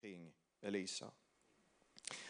kring 0.00 0.32
Elisa. 0.62 1.06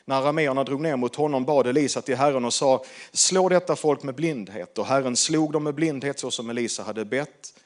När 0.04 0.16
arameerna 0.22 0.64
drog 0.64 0.80
ner 0.80 0.96
mot 0.96 1.16
honom 1.16 1.44
bad 1.44 1.66
Elisa 1.66 2.02
till 2.02 2.16
Herren 2.16 2.44
och 2.44 2.54
sa, 2.54 2.84
slå 3.12 3.48
detta 3.48 3.76
folk 3.76 4.02
med 4.02 4.14
blindhet. 4.14 4.78
Och 4.78 4.86
Herren 4.86 5.16
slog 5.16 5.52
dem 5.52 5.64
med 5.64 5.74
blindhet 5.74 6.18
så 6.18 6.30
som 6.30 6.50
Elisa 6.50 6.82
hade 6.82 7.04
bett. 7.04 7.60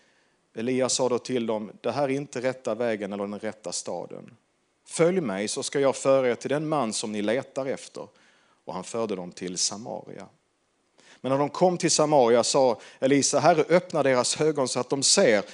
Elias 0.55 0.93
sa 0.95 1.09
då 1.09 1.19
till 1.19 1.47
dem, 1.47 1.73
det 1.81 1.91
här 1.91 2.03
är 2.03 2.09
inte 2.09 2.43
rätta 2.43 2.75
vägen 2.75 3.13
eller 3.13 3.27
den 3.27 3.39
rätta 3.39 3.73
staden. 3.73 4.37
Följ 4.87 5.21
mig 5.21 5.49
så 5.49 5.63
ska 5.63 5.81
jag 5.81 5.97
föra 5.97 6.31
er 6.31 6.35
till 6.35 6.51
den 6.51 6.69
man 6.69 6.93
som 6.93 7.13
ni 7.13 7.23
letar 7.23 7.67
efter. 7.67 8.09
Och 8.65 8.75
han 8.75 8.85
förde 8.85 9.17
dem 9.17 9.33
till 9.33 9.59
Samaria. 9.59 10.27
Men 11.21 11.33
när 11.33 11.39
de 11.39 11.49
kom 11.49 11.79
till 11.79 11.91
Samaria 11.91 12.45
sa 12.45 12.81
Elisa, 12.99 13.39
Herre 13.39 13.65
öppna 13.69 14.03
deras 14.03 14.41
ögon 14.41 14.69
så 14.69 14.81
att 14.81 14.91
de 14.91 15.03
ser. 15.03 15.45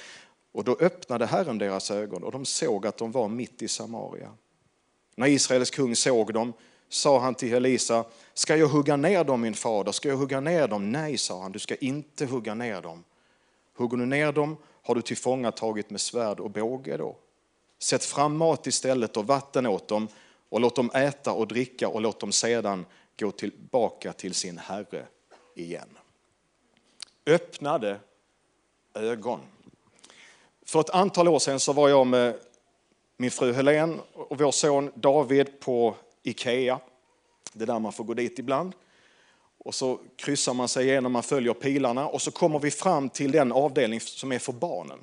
Och 0.51 0.63
då 0.63 0.77
öppnade 0.79 1.25
Herren 1.25 1.57
deras 1.57 1.91
ögon 1.91 2.23
och 2.23 2.31
de 2.31 2.45
såg 2.45 2.87
att 2.87 2.97
de 2.97 3.11
var 3.11 3.27
mitt 3.27 3.61
i 3.61 3.67
Samaria. 3.67 4.31
När 5.21 5.27
Israels 5.27 5.69
kung 5.69 5.95
såg 5.95 6.33
dem 6.33 6.53
sa 6.89 7.19
han 7.19 7.35
till 7.35 7.53
Elisa, 7.53 8.05
ska 8.33 8.55
jag 8.55 8.67
hugga 8.67 8.95
ner 8.95 9.23
dem 9.23 9.41
min 9.41 9.53
fader? 9.53 9.91
Ska 9.91 10.09
jag 10.09 10.17
hugga 10.17 10.39
ner 10.39 10.67
dem? 10.67 10.91
Nej, 10.91 11.17
sa 11.17 11.41
han, 11.41 11.51
du 11.51 11.59
ska 11.59 11.75
inte 11.75 12.25
hugga 12.25 12.53
ner 12.53 12.81
dem. 12.81 13.03
Hugger 13.75 13.97
du 13.97 14.05
ner 14.05 14.31
dem 14.31 14.57
har 14.83 14.95
du 14.95 15.01
tillfångatagit 15.01 15.89
med 15.89 16.01
svärd 16.01 16.39
och 16.39 16.49
båge 16.49 16.97
då. 16.97 17.15
Sätt 17.79 18.03
fram 18.03 18.37
mat 18.37 18.67
istället 18.67 19.17
och 19.17 19.27
vatten 19.27 19.65
åt 19.65 19.87
dem 19.87 20.07
och 20.49 20.59
låt 20.59 20.75
dem 20.75 20.91
äta 20.93 21.31
och 21.33 21.47
dricka 21.47 21.87
och 21.87 22.01
låt 22.01 22.19
dem 22.19 22.31
sedan 22.31 22.85
gå 23.19 23.31
tillbaka 23.31 24.13
till 24.13 24.33
sin 24.33 24.57
herre 24.57 25.05
igen. 25.55 25.97
Öppnade 27.25 27.99
ögon. 28.93 29.39
För 30.65 30.79
ett 30.79 30.89
antal 30.89 31.27
år 31.27 31.39
sedan 31.39 31.59
så 31.59 31.73
var 31.73 31.89
jag 31.89 32.07
med 32.07 32.39
min 33.21 33.31
fru 33.31 33.53
Helene 33.53 33.97
och 34.13 34.39
vår 34.39 34.51
son 34.51 34.91
David 34.95 35.59
på 35.59 35.95
Ikea. 36.23 36.79
Det 37.53 37.63
är 37.63 37.67
där 37.67 37.79
man 37.79 37.93
får 37.93 38.03
gå 38.03 38.13
dit 38.13 38.39
ibland. 38.39 38.73
Och 39.57 39.75
så 39.75 39.99
kryssar 40.15 40.53
man 40.53 40.67
sig 40.67 40.87
igenom, 40.87 41.11
man 41.11 41.23
följer 41.23 41.53
pilarna 41.53 42.07
och 42.07 42.21
så 42.21 42.31
kommer 42.31 42.59
vi 42.59 42.71
fram 42.71 43.09
till 43.09 43.31
den 43.31 43.51
avdelning 43.51 43.99
som 43.99 44.31
är 44.31 44.39
för 44.39 44.53
barnen. 44.53 44.99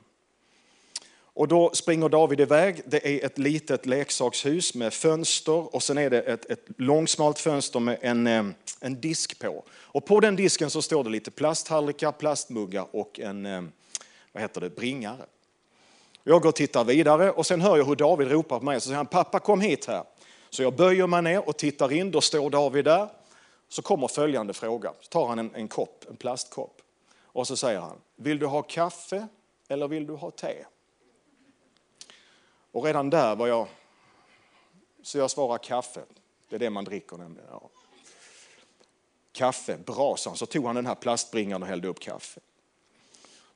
Och 1.11 1.49
då 1.49 1.71
springer 1.75 2.09
David 2.09 2.41
iväg. 2.41 2.83
Det 2.87 3.07
är 3.09 3.27
ett 3.27 3.39
litet 3.39 3.87
leksakshus 3.87 4.75
med 4.75 4.95
fönster 4.95 5.75
och 5.75 5.83
sen 5.83 5.99
är 5.99 6.11
det 6.11 6.21
ett, 6.21 6.51
ett 6.51 6.65
långsmalt 6.77 7.39
fönster 7.39 7.81
med 7.81 7.99
en, 8.01 8.27
eh, 8.27 8.45
en 8.81 9.01
disk 9.01 9.39
på. 9.39 9.65
Och 9.71 10.07
på 10.07 10.21
den 10.21 10.37
disken 10.37 10.71
så 10.71 10.83
står 10.83 11.05
det 11.05 11.11
lite 11.11 11.31
plasthallrikar, 11.31 12.13
plastmuggar 12.13 12.87
och 12.91 13.21
en 13.21 13.47
eh, 13.47 13.63
vad 14.33 14.43
heter 14.43 14.61
det, 14.61 14.71
bringare. 14.71 15.27
Jag 16.25 16.43
går 16.43 16.49
och 16.49 16.55
tittar 16.55 16.85
vidare 16.85 17.31
och 17.31 17.47
sen 17.47 17.61
hör 17.61 17.77
jag 17.77 17.85
hur 17.85 17.97
David 17.97 18.31
ropar 18.31 18.59
på 18.59 18.65
mig. 18.65 18.81
Så 18.81 18.85
säger 18.85 18.97
han, 18.97 19.07
pappa 19.07 19.39
kom 19.39 19.61
hit 19.61 19.87
här. 19.87 20.05
Så 20.51 20.63
jag 20.63 20.77
böjer 20.77 21.07
mig 21.07 21.23
ner 21.23 21.49
och 21.49 21.57
tittar 21.57 21.93
in, 21.93 22.11
då 22.11 22.21
står 22.21 22.51
David 22.51 22.85
där. 22.85 23.09
Så 23.69 23.83
kommer 23.83 24.09
följande 24.09 24.55
fråga. 24.55 24.93
Så 25.01 25.09
tar 25.09 25.27
han 25.27 25.39
en, 25.39 25.55
en 25.55 25.69
kopp, 25.69 26.05
en 26.09 26.17
plastkopp. 26.17 26.83
Och 27.23 27.47
så 27.47 27.57
säger 27.57 27.81
han, 27.81 27.97
vill 28.17 28.39
du 28.39 28.47
ha 28.47 28.63
kaffe 28.63 29.27
eller 29.69 29.89
vill 29.89 30.07
du 30.07 30.15
ha 30.15 30.31
te? 30.31 30.65
Och 32.73 32.85
redan 32.85 33.11
där 33.11 33.37
var 33.37 33.47
jag, 33.47 33.67
så 35.03 35.19
jag 35.19 35.31
svarar 35.31 35.59
kaffe. 35.59 36.01
Det 36.49 36.55
är 36.55 36.61
det 36.61 36.71
man 36.71 36.85
dricker 36.85 37.17
nämligen. 37.17 37.49
Ja. 37.51 37.69
Kaffe, 39.33 39.77
bra 39.77 40.17
sa 40.17 40.31
han. 40.31 40.37
Så 40.37 40.47
tog 40.47 40.67
han 40.67 40.75
den 40.75 40.87
här 40.87 40.95
plastbringan 40.95 41.63
och 41.63 41.69
hällde 41.69 41.89
upp 41.89 42.01
kaffe. 42.01 42.41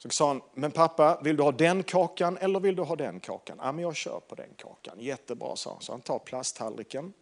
Så 0.02 0.08
sa 0.08 0.28
han, 0.28 0.42
men 0.54 0.70
pappa, 0.70 1.20
vill 1.22 1.36
du 1.36 1.42
ha 1.42 1.52
den 1.52 1.82
kakan 1.82 2.38
eller 2.38 2.60
vill 2.60 2.76
du 2.76 2.82
ha 2.82 2.96
den 2.96 3.20
kakan? 3.20 3.58
Ja, 3.60 3.72
men 3.72 3.82
jag 3.82 3.96
kör 3.96 4.20
på 4.20 4.34
den 4.34 4.54
kakan. 4.56 5.00
Jättebra, 5.00 5.56
sa 5.56 5.70
han. 5.72 5.82
Så 5.82 5.92
han 5.92 6.00
tar 6.00 6.18
plasttallriken, 6.18 7.12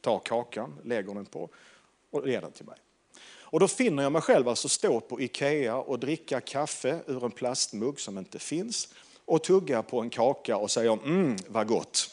tar 0.00 0.18
kakan, 0.18 0.78
lägger 0.84 1.14
den 1.14 1.26
på 1.26 1.48
och 2.10 2.28
ger 2.28 2.40
den 2.40 2.52
till 2.52 2.66
mig. 2.66 2.76
Och 3.40 3.60
då 3.60 3.68
finner 3.68 4.02
jag 4.02 4.12
mig 4.12 4.22
själv 4.22 4.48
alltså 4.48 4.68
stå 4.68 5.00
på 5.00 5.20
Ikea 5.20 5.76
och 5.76 5.98
dricka 5.98 6.40
kaffe 6.40 7.00
ur 7.06 7.24
en 7.24 7.30
plastmugg 7.30 8.00
som 8.00 8.18
inte 8.18 8.38
finns 8.38 8.94
och 9.24 9.42
tugga 9.42 9.82
på 9.82 10.00
en 10.00 10.10
kaka 10.10 10.56
och 10.56 10.70
säga 10.70 10.92
mm, 10.92 11.36
vad 11.48 11.66
gott. 11.66 12.10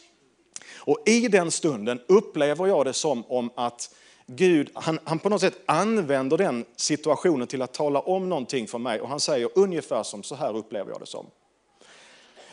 Och 0.75 1.03
i 1.05 1.27
den 1.27 1.51
stunden 1.51 2.01
upplever 2.07 2.67
jag 2.67 2.85
det 2.85 2.93
som 2.93 3.25
om 3.25 3.49
att 3.55 3.95
Gud, 4.25 4.69
han, 4.73 4.99
han 5.03 5.19
på 5.19 5.29
något 5.29 5.41
sätt 5.41 5.59
använder 5.65 6.37
den 6.37 6.65
situationen 6.75 7.47
till 7.47 7.61
att 7.61 7.73
tala 7.73 7.99
om 7.99 8.29
någonting 8.29 8.67
för 8.67 8.77
mig 8.77 9.01
och 9.01 9.09
han 9.09 9.19
säger 9.19 9.49
ungefär 9.55 10.03
som 10.03 10.23
så 10.23 10.35
här 10.35 10.57
upplever 10.57 10.91
jag 10.91 10.99
det 10.99 11.05
som. 11.05 11.25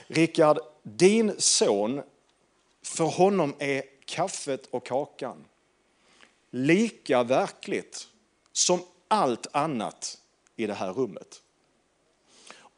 Rickard, 0.07 0.59
din 0.83 1.35
son, 1.39 2.03
för 2.83 3.05
honom 3.05 3.55
är 3.59 3.83
kaffet 4.05 4.67
och 4.71 4.87
kakan 4.87 5.45
lika 6.51 7.23
verkligt 7.23 8.09
som 8.53 8.81
allt 9.09 9.47
annat 9.53 10.19
i 10.57 10.67
det 10.67 10.75
här 10.75 10.93
rummet. 10.93 11.43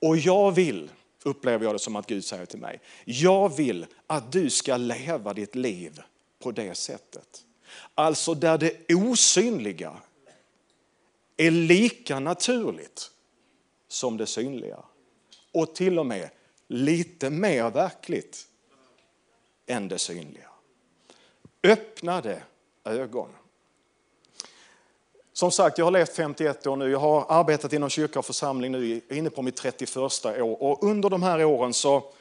Och 0.00 0.16
jag 0.16 0.52
vill, 0.52 0.90
upplever 1.22 1.64
jag 1.64 1.74
det 1.74 1.78
som 1.78 1.96
att 1.96 2.06
Gud 2.06 2.24
säger 2.24 2.46
till 2.46 2.58
mig, 2.58 2.80
jag 3.04 3.56
vill 3.56 3.86
att 4.06 4.32
du 4.32 4.50
ska 4.50 4.76
leva 4.76 5.34
ditt 5.34 5.54
liv 5.54 6.00
på 6.38 6.50
det 6.50 6.74
sättet. 6.74 7.44
Alltså 7.94 8.34
där 8.34 8.58
det 8.58 8.94
osynliga 8.94 9.96
är 11.36 11.50
lika 11.50 12.20
naturligt 12.20 13.10
som 13.88 14.16
det 14.16 14.26
synliga. 14.26 14.78
Och 15.52 15.74
till 15.74 15.98
och 15.98 16.06
med 16.06 16.30
lite 16.68 17.30
mer 17.30 17.70
verkligt 17.70 18.46
än 19.66 19.88
det 19.88 19.98
synliga. 19.98 20.48
Öppnade 21.62 22.42
ögon. 22.84 23.28
Som 25.32 25.50
sagt, 25.50 25.78
jag 25.78 25.86
har 25.86 25.90
levt 25.90 26.16
51 26.16 26.66
år 26.66 26.76
nu. 26.76 26.90
Jag 26.90 26.98
har 26.98 27.26
arbetat 27.28 27.72
inom 27.72 27.90
kyrka 27.90 28.18
och 28.18 28.26
församling 28.26 28.72
nu, 28.72 29.00
inne 29.10 29.30
på 29.30 29.42
mitt 29.42 29.56
31 29.56 29.96
år. 29.96 30.62
Och 30.62 30.82
under 30.82 31.10
de 31.10 31.22
här 31.22 31.44
åren 31.44 31.74
så 31.74 32.12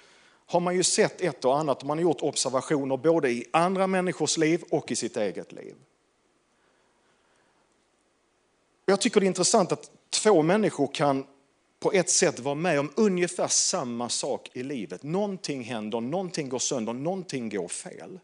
har 0.52 0.60
man 0.60 0.76
ju 0.76 0.84
sett 0.84 1.22
ett 1.22 1.46
och 1.46 1.60
annat 1.60 1.82
och 1.82 1.88
man 1.88 1.98
har 1.98 2.04
gjort 2.04 2.22
observationer 2.22 2.98
både 2.98 3.30
i 3.30 3.46
andra 3.54 3.88
människors 3.88 4.38
liv 4.38 4.64
och 4.70 4.92
i 4.92 4.96
sitt 4.96 5.18
eget 5.18 5.52
liv. 5.52 5.76
Jag 8.86 9.02
tycker 9.02 9.20
det 9.20 9.26
är 9.26 9.28
intressant 9.28 9.72
att 9.72 9.92
två 10.10 10.42
människor 10.42 10.88
kan 10.94 11.26
på 11.80 11.92
ett 11.92 12.10
sätt 12.10 12.40
vara 12.40 12.56
med 12.56 12.80
om 12.80 12.92
ungefär 12.96 13.48
samma 13.48 14.10
sak 14.10 14.50
i 14.54 14.64
livet. 14.64 15.04
Någonting 15.04 15.64
händer, 15.64 16.02
någonting 16.02 16.50
går 16.50 16.60
sönder, 16.60 16.94
någonting 16.94 17.50
går 17.50 17.68
fel. 17.68 18.20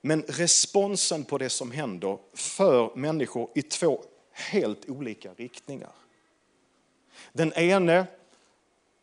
Men 0.00 0.22
responsen 0.22 1.24
på 1.24 1.38
det 1.38 1.50
som 1.50 1.70
händer 1.70 2.18
för 2.34 2.96
människor 2.96 3.50
i 3.54 3.62
två 3.62 4.04
helt 4.32 4.88
olika 4.88 5.32
riktningar. 5.34 5.92
Den 7.32 7.52
ene 7.52 8.06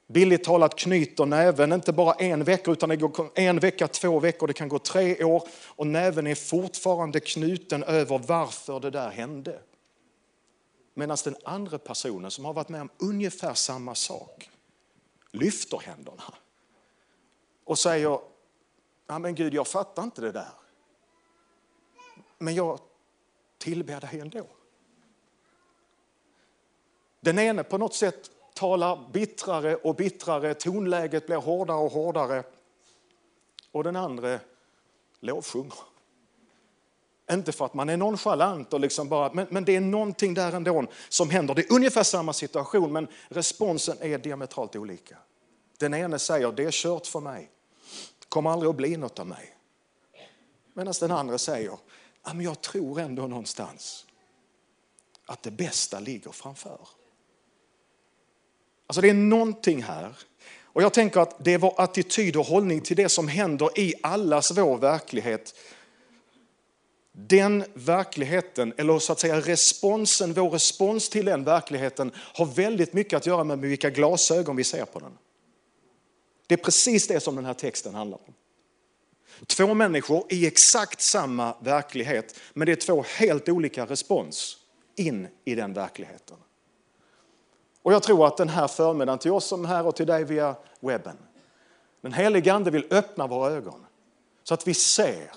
billigt 0.08 0.44
talat 0.44 0.76
knyter 0.76 1.26
näven, 1.26 1.74
inte 1.74 1.94
bara 1.94 2.14
en 2.14 2.44
vecka 2.44 2.72
utan 2.72 2.90
det 2.90 2.96
går 2.96 3.32
en 3.36 3.60
vecka, 3.60 3.88
två 3.88 4.20
veckor, 4.20 4.48
det 4.48 4.54
kan 4.54 4.70
gå 4.70 4.80
tre 4.80 5.24
år 5.24 5.48
och 5.66 5.88
näven 5.88 6.28
är 6.28 6.36
fortfarande 6.36 7.20
knuten 7.20 7.84
över 7.84 8.22
varför 8.28 8.80
det 8.80 8.90
där 8.90 9.10
hände. 9.10 9.60
Medan 10.94 11.18
den 11.24 11.36
andra 11.44 11.78
personen 11.78 12.32
som 12.32 12.46
har 12.46 12.54
varit 12.54 12.70
med 12.70 12.82
om 12.82 12.90
ungefär 12.98 13.54
samma 13.54 13.96
sak 13.96 14.50
lyfter 15.32 15.78
händerna 15.78 16.34
och 17.64 17.80
säger, 17.80 18.20
ja 19.08 19.20
men 19.20 19.36
Gud 19.36 19.54
jag 19.54 19.68
fattar 19.68 20.04
inte 20.04 20.22
det 20.22 20.32
där. 20.32 20.50
Men 22.38 22.56
jag 22.56 22.80
tillber 23.58 24.02
dig 24.02 24.20
ändå. 24.20 24.48
Den 27.20 27.40
ene 27.40 27.64
på 27.64 27.78
något 27.78 27.94
sätt 27.94 28.32
talar 28.56 29.10
bittrare 29.14 29.76
och 29.76 29.96
bittrare, 29.96 30.54
tonläget 30.54 31.26
blir 31.26 31.38
hårdare 31.38 31.78
och 31.78 31.92
hårdare. 31.92 32.44
Och 33.72 33.84
den 33.84 33.96
andra 33.96 34.40
lovsjunger. 35.20 35.74
Inte 37.32 37.52
för 37.52 37.66
att 37.66 37.74
man 37.74 37.90
är 37.90 37.98
nonchalant, 37.98 38.74
och 38.74 38.80
liksom 38.80 39.10
bara, 39.10 39.34
men, 39.34 39.48
men 39.50 39.66
det 39.66 39.76
är 39.76 39.82
någonting 39.82 40.34
där 40.34 40.54
ändå 40.54 40.86
som 41.10 41.30
händer. 41.30 41.56
Det 41.56 41.62
är 41.62 41.74
ungefär 41.74 42.04
samma 42.04 42.34
situation 42.34 42.94
men 42.94 43.08
responsen 43.28 43.98
är 44.02 44.18
diametralt 44.18 44.76
olika. 44.76 45.18
Den 45.78 45.94
ene 45.94 46.20
säger 46.20 46.52
det 46.52 46.64
är 46.64 46.72
kört 46.72 47.08
för 47.08 47.20
mig, 47.20 47.52
det 48.20 48.26
kommer 48.30 48.50
aldrig 48.50 48.70
att 48.70 48.76
bli 48.76 48.98
något 48.98 49.20
av 49.20 49.28
mig. 49.28 49.58
Medan 50.74 50.94
den 51.00 51.12
andra 51.12 51.38
säger 51.38 51.72
att 52.22 52.36
men 52.36 52.46
jag 52.46 52.62
tror 52.62 53.00
ändå 53.00 53.28
någonstans 53.28 54.06
att 55.26 55.44
det 55.44 55.52
bästa 55.52 56.00
ligger 56.00 56.32
framför. 56.32 56.80
Alltså 58.88 59.02
det 59.02 59.10
är 59.10 59.14
någonting 59.14 59.84
här. 59.84 60.16
Och 60.64 60.84
jag 60.84 60.94
tänker 60.94 61.20
att 61.20 61.44
det 61.46 61.54
är 61.54 61.58
vår 61.58 61.74
attityd 61.78 62.36
och 62.36 62.46
hållning 62.46 62.82
till 62.82 62.98
det 62.98 63.10
som 63.10 63.28
händer 63.28 63.80
i 63.80 63.94
allas 64.04 64.58
vår 64.58 64.78
verklighet. 64.78 65.56
Den 67.12 67.66
verkligheten, 67.74 68.74
eller 68.78 69.00
så 69.00 69.12
att 69.12 69.20
säga 69.20 69.40
responsen, 69.40 70.34
vår 70.34 70.50
respons 70.50 71.10
till 71.10 71.26
den 71.26 71.44
verkligheten 71.44 72.12
har 72.16 72.46
väldigt 72.46 72.94
mycket 72.94 73.18
att 73.18 73.26
göra 73.26 73.44
med 73.44 73.60
vilka 73.60 73.90
glasögon 73.90 74.56
vi 74.56 74.64
ser 74.64 74.86
på 74.86 75.00
den. 75.00 75.18
Det 76.48 76.56
är 76.56 76.64
precis 76.64 77.08
det 77.08 77.20
som 77.20 77.36
den 77.36 77.46
här 77.46 77.54
texten 77.54 77.96
handlar 77.96 78.18
om. 78.18 78.34
Två 79.46 79.74
människor 79.74 80.26
i 80.30 80.48
exakt 80.48 81.02
samma 81.02 81.56
verklighet, 81.60 82.40
men 82.54 82.66
det 82.66 82.72
är 82.72 82.76
två 82.76 83.06
helt 83.18 83.50
olika 83.50 83.86
respons 83.86 84.58
in 84.96 85.28
i 85.46 85.56
den 85.56 85.74
verkligheten. 85.74 86.38
Och 87.86 87.94
jag 87.94 88.04
tror 88.04 88.28
att 88.28 88.38
den 88.38 88.50
här 88.50 88.68
förmiddagen 88.68 89.20
till 89.20 89.32
oss 89.32 89.46
som 89.46 89.66
är 89.66 89.70
här 89.70 89.88
och 89.88 89.96
till 89.96 90.08
dig 90.08 90.24
via 90.24 90.56
webben, 90.80 91.18
den 92.02 92.14
helige 92.14 92.54
Ande 92.54 92.72
vill 92.72 92.88
öppna 92.90 93.28
våra 93.28 93.52
ögon 93.52 93.86
så 94.44 94.54
att 94.54 94.68
vi 94.68 94.74
ser 94.74 95.32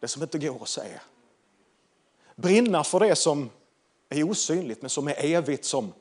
det 0.00 0.08
som 0.08 0.22
inte 0.22 0.38
går 0.38 0.62
att 0.62 0.68
se. 0.68 1.00
Brinna 2.36 2.84
för 2.84 3.00
det 3.00 3.16
som 3.16 3.50
är 4.08 4.30
osynligt 4.30 4.82
men 4.82 4.90
som 4.90 5.08
är 5.08 5.24
evigt, 5.24 5.64
som 5.64 5.92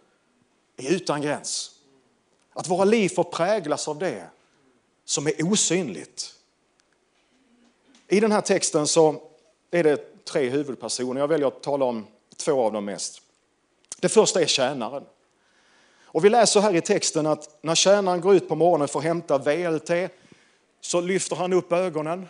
är 0.78 0.92
utan 0.92 1.22
gräns. 1.22 1.72
Att 2.54 2.68
våra 2.68 2.86
liv 2.86 3.10
får 3.10 3.24
präglas 3.24 3.88
av 3.88 4.00
det 4.00 4.30
som 5.06 5.28
är 5.28 5.52
osynligt. 5.52 6.36
I 8.08 8.20
den 8.20 8.32
här 8.32 8.42
texten 8.42 8.88
så 8.88 9.22
är 9.72 9.84
det 9.84 10.26
tre 10.26 10.50
huvudpersoner. 10.50 11.22
Jag 11.22 11.28
väljer 11.28 11.48
att 11.48 11.64
tala 11.64 11.86
om 11.86 12.08
två 12.38 12.62
av 12.62 12.74
dem 12.74 12.86
mest. 12.86 13.22
Det 14.00 14.10
första 14.10 14.42
är 14.42 14.46
tjänaren. 14.46 15.04
Och 16.14 16.26
vi 16.26 16.30
läser 16.30 16.62
här 16.62 16.76
i 16.76 16.82
texten 16.82 17.26
att 17.26 17.58
när 17.62 17.76
tjänaren 17.76 18.22
går 18.22 18.36
ut 18.36 18.48
på 18.48 18.56
morgonen 18.56 18.88
för 18.88 19.00
att 19.00 19.06
hämta 19.06 19.38
VLT 19.38 20.12
så 20.82 21.02
lyfter 21.02 21.36
han 21.36 21.54
upp 21.54 21.72
ögonen 21.72 22.30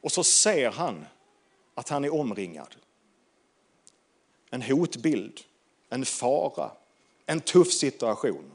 och 0.00 0.12
så 0.12 0.24
ser 0.24 0.70
han 0.70 1.06
att 1.74 1.88
han 1.88 2.04
är 2.04 2.14
omringad. 2.14 2.74
En 4.50 4.62
hotbild, 4.62 5.40
en 5.90 6.04
fara, 6.04 6.70
en 7.26 7.40
tuff 7.40 7.72
situation. 7.72 8.52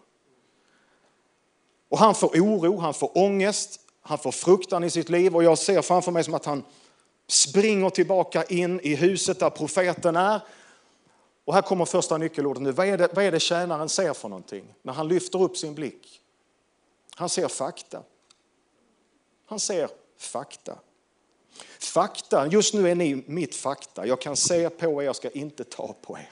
Och 1.89 1.99
han 1.99 2.15
får 2.15 2.27
oro, 2.27 2.77
han 2.77 2.93
får 2.93 3.17
ångest, 3.17 3.79
han 4.01 4.17
får 4.17 4.31
fruktan 4.31 4.83
i 4.83 4.89
sitt 4.89 5.09
liv 5.09 5.35
och 5.35 5.43
jag 5.43 5.57
ser 5.57 5.81
framför 5.81 6.11
mig 6.11 6.23
som 6.23 6.33
att 6.33 6.45
han 6.45 6.63
springer 7.27 7.89
tillbaka 7.89 8.43
in 8.43 8.79
i 8.79 8.95
huset 8.95 9.39
där 9.39 9.49
profeten 9.49 10.15
är. 10.15 10.41
Och 11.49 11.55
här 11.55 11.61
kommer 11.61 11.85
första 11.85 12.17
nyckelordet 12.17 12.63
nu. 12.63 12.71
Vad 12.71 12.87
är, 12.87 12.97
det, 12.97 13.09
vad 13.13 13.25
är 13.25 13.31
det 13.31 13.39
tjänaren 13.39 13.89
ser 13.89 14.13
för 14.13 14.29
någonting 14.29 14.73
när 14.81 14.93
han 14.93 15.07
lyfter 15.07 15.41
upp 15.41 15.57
sin 15.57 15.75
blick? 15.75 16.21
Han 17.15 17.29
ser 17.29 17.47
fakta. 17.47 18.03
Han 19.45 19.59
ser 19.59 19.89
fakta. 20.17 20.79
Fakta, 21.79 22.47
just 22.47 22.73
nu 22.73 22.89
är 22.89 22.95
ni 22.95 23.23
mitt 23.27 23.55
fakta. 23.55 24.07
Jag 24.07 24.21
kan 24.21 24.35
se 24.35 24.69
på 24.69 25.01
er, 25.01 25.05
jag 25.05 25.15
ska 25.15 25.29
inte 25.29 25.63
ta 25.63 25.95
på 26.01 26.17
er. 26.17 26.29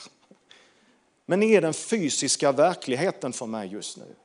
Men 1.25 1.39
ni 1.39 1.53
är 1.53 1.61
den 1.61 1.73
fysiska 1.73 2.51
verkligheten 2.51 3.33
för 3.33 3.45
mig 3.45 3.67
just 3.67 3.97
nu. 3.97 4.15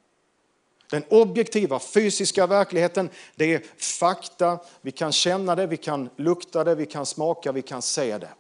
Den 0.91 1.05
objektiva 1.09 1.79
fysiska 1.79 2.47
verkligheten, 2.47 3.11
det 3.35 3.55
är 3.55 3.63
fakta. 3.77 4.59
Vi 4.81 4.91
kan 4.91 5.13
känna 5.13 5.55
det, 5.55 5.67
vi 5.67 5.77
kan 5.77 6.11
lukta 6.17 6.65
det, 6.65 6.75
vi 6.75 6.87
kan 6.87 7.07
smaka, 7.07 7.53
vi 7.53 7.63
kan 7.63 7.83
se 7.83 8.19
det. 8.19 8.31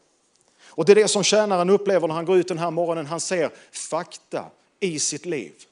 Och 0.75 0.85
det 0.85 0.93
är 0.93 0.97
det 0.97 1.09
som 1.09 1.23
tjänaren 1.23 1.71
upplever 1.71 2.09
när 2.09 2.15
han 2.15 2.25
går 2.25 2.37
ut 2.37 2.49
den 2.49 2.59
här 2.59 2.71
morgonen. 2.71 3.07
Han 3.07 3.21
ser 3.21 3.53
fakta 3.73 4.45
i 4.81 4.99
sitt 4.99 5.27
liv. 5.27 5.65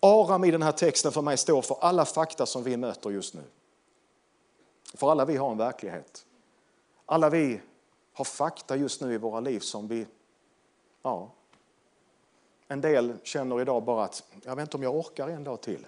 Aram 0.00 0.44
i 0.44 0.50
den 0.50 0.62
här 0.62 0.72
texten 0.72 1.12
för 1.12 1.22
mig 1.22 1.36
står 1.36 1.62
för 1.62 1.76
alla 1.80 2.04
fakta 2.04 2.46
som 2.46 2.62
vi 2.62 2.76
möter 2.76 3.10
just 3.10 3.34
nu. 3.34 3.42
För 4.94 5.10
alla 5.10 5.24
vi 5.24 5.36
har 5.36 5.50
en 5.50 5.58
verklighet. 5.58 6.24
Alla 7.06 7.30
vi 7.30 7.60
har 8.12 8.24
fakta 8.24 8.76
just 8.76 9.00
nu 9.00 9.14
i 9.14 9.18
våra 9.18 9.40
liv 9.40 9.60
som 9.60 9.88
vi, 9.88 10.06
ja, 11.02 11.30
en 12.68 12.80
del 12.80 13.16
känner 13.22 13.60
idag 13.60 13.82
bara 13.82 14.04
att 14.04 14.22
jag 14.44 14.56
vet 14.56 14.62
inte 14.62 14.76
om 14.76 14.82
jag 14.82 14.96
orkar 14.96 15.28
en 15.28 15.44
dag 15.44 15.60
till. 15.60 15.86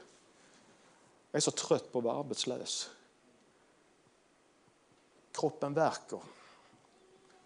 Jag 1.31 1.39
är 1.39 1.41
så 1.41 1.51
trött 1.51 1.93
på 1.93 1.99
att 1.99 2.05
vara 2.05 2.19
arbetslös. 2.19 2.91
Kroppen 5.33 5.75
verkar. 5.75 6.21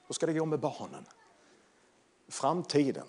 Hur 0.06 0.14
ska 0.14 0.26
det 0.26 0.32
gå 0.32 0.44
med 0.44 0.60
barnen? 0.60 1.06
Framtiden. 2.28 3.06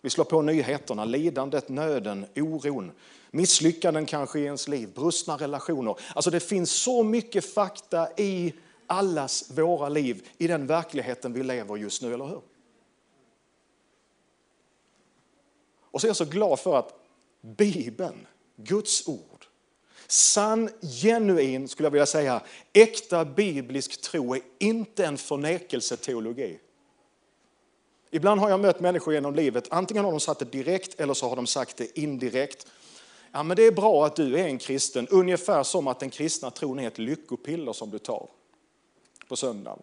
Vi 0.00 0.10
slår 0.10 0.24
på 0.24 0.42
nyheterna, 0.42 1.04
lidandet, 1.04 1.68
nöden, 1.68 2.26
oron, 2.36 2.92
misslyckanden 3.30 4.06
kanske 4.06 4.40
i 4.40 4.44
ens 4.44 4.68
liv, 4.68 4.94
brustna 4.94 5.36
relationer. 5.36 5.96
Alltså 6.14 6.30
det 6.30 6.40
finns 6.40 6.70
så 6.70 7.02
mycket 7.02 7.54
fakta 7.54 8.08
i 8.16 8.54
allas 8.86 9.50
våra 9.50 9.88
liv, 9.88 10.28
i 10.38 10.46
den 10.46 10.66
verkligheten 10.66 11.32
vi 11.32 11.42
lever 11.42 11.76
just 11.76 12.02
nu, 12.02 12.14
eller 12.14 12.26
hur? 12.26 12.42
Och 15.90 16.00
så 16.00 16.06
är 16.06 16.08
jag 16.08 16.16
så 16.16 16.24
glad 16.24 16.60
för 16.60 16.76
att 16.76 16.94
Bibeln, 17.40 18.26
Guds 18.56 19.08
ord, 19.08 19.46
sann, 20.06 20.70
genuin, 21.02 21.68
skulle 21.68 21.86
jag 21.86 21.90
vilja 21.90 22.06
säga, 22.06 22.42
äkta 22.72 23.24
biblisk 23.24 24.00
tro 24.00 24.34
är 24.34 24.40
inte 24.58 25.06
en 25.06 25.18
förnekelseteologi. 25.18 26.58
Ibland 28.10 28.40
har 28.40 28.50
jag 28.50 28.60
mött 28.60 28.80
människor 28.80 29.14
genom 29.14 29.34
livet, 29.34 29.66
antingen 29.70 30.04
har 30.04 30.10
de 30.10 30.20
sagt 30.20 30.38
det 30.38 30.52
direkt 30.52 31.00
eller 31.00 31.14
så 31.14 31.28
har 31.28 31.36
de 31.36 31.46
sagt 31.46 31.76
det 31.76 31.98
indirekt. 31.98 32.66
Ja, 33.32 33.42
men 33.42 33.56
det 33.56 33.66
är 33.66 33.72
bra 33.72 34.06
att 34.06 34.16
du 34.16 34.38
är 34.38 34.44
en 34.44 34.58
kristen, 34.58 35.08
ungefär 35.08 35.62
som 35.62 35.86
att 35.86 36.00
den 36.00 36.10
kristna 36.10 36.50
tron 36.50 36.78
är 36.78 36.86
ett 36.86 36.98
lyckopiller 36.98 37.72
som 37.72 37.90
du 37.90 37.98
tar 37.98 38.28
på 39.28 39.36
söndagen. 39.36 39.82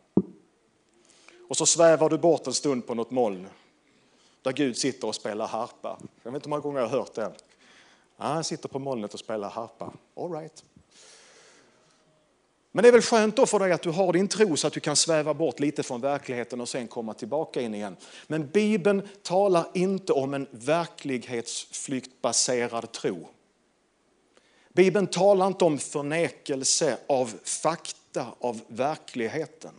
Och 1.47 1.57
så 1.57 1.65
svävar 1.65 2.09
du 2.09 2.17
bort 2.17 2.47
en 2.47 2.53
stund 2.53 2.87
på 2.87 2.93
något 2.93 3.11
moln 3.11 3.47
där 4.41 4.51
Gud 4.51 4.77
sitter 4.77 5.07
och 5.07 5.15
spelar 5.15 5.47
harpa. 5.47 5.97
Jag 6.23 6.31
vet 6.31 6.35
inte 6.37 6.47
hur 6.47 6.49
många 6.49 6.61
gånger 6.61 6.79
jag 6.79 6.87
har 6.87 6.97
hört 6.97 7.13
det. 7.13 7.31
Han 8.17 8.43
sitter 8.43 8.69
på 8.69 8.79
molnet 8.79 9.13
och 9.13 9.19
spelar 9.19 9.49
harpa. 9.49 9.93
All 10.15 10.31
right. 10.31 10.63
Men 12.71 12.83
det 12.83 12.87
är 12.87 12.91
väl 12.91 13.01
skönt 13.01 13.35
då 13.35 13.45
för 13.45 13.59
dig 13.59 13.71
att 13.71 13.81
du 13.81 13.89
har 13.89 14.13
din 14.13 14.27
tro 14.27 14.57
så 14.57 14.67
att 14.67 14.73
du 14.73 14.79
kan 14.79 14.95
sväva 14.95 15.33
bort 15.33 15.59
lite 15.59 15.83
från 15.83 16.01
verkligheten 16.01 16.61
och 16.61 16.69
sen 16.69 16.87
komma 16.87 17.13
tillbaka 17.13 17.61
in 17.61 17.75
igen. 17.75 17.95
Men 18.27 18.47
Bibeln 18.47 19.07
talar 19.23 19.65
inte 19.73 20.13
om 20.13 20.33
en 20.33 20.47
verklighetsflyktbaserad 20.51 22.91
tro. 22.91 23.27
Bibeln 24.73 25.07
talar 25.07 25.47
inte 25.47 25.65
om 25.65 25.77
förnekelse 25.77 26.97
av 27.07 27.33
fakta, 27.43 28.25
av 28.39 28.61
verkligheten. 28.67 29.73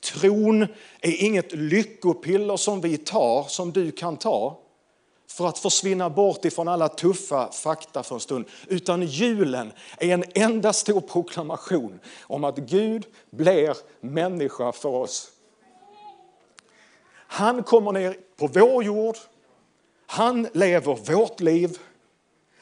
Tron 0.00 0.62
är 1.00 1.24
inget 1.24 1.52
lyckopiller 1.52 2.56
som 2.56 2.80
vi 2.80 2.96
tar, 2.96 3.44
som 3.48 3.72
du 3.72 3.90
kan 3.90 4.16
ta 4.16 4.58
för 5.30 5.46
att 5.46 5.58
försvinna 5.58 6.10
bort 6.10 6.44
ifrån 6.44 6.68
alla 6.68 6.88
tuffa 6.88 7.52
fakta 7.52 8.02
för 8.02 8.14
en 8.14 8.20
stund. 8.20 8.44
Utan 8.68 9.02
julen 9.02 9.72
är 9.98 10.14
en 10.14 10.24
enda 10.34 10.72
stor 10.72 11.00
proklamation 11.00 12.00
om 12.22 12.44
att 12.44 12.56
Gud 12.56 13.06
blir 13.30 13.76
människa 14.00 14.72
för 14.72 14.88
oss. 14.88 15.30
Han 17.12 17.62
kommer 17.62 17.92
ner 17.92 18.16
på 18.36 18.46
vår 18.46 18.84
jord, 18.84 19.16
han 20.06 20.48
lever 20.52 21.12
vårt 21.12 21.40
liv, 21.40 21.78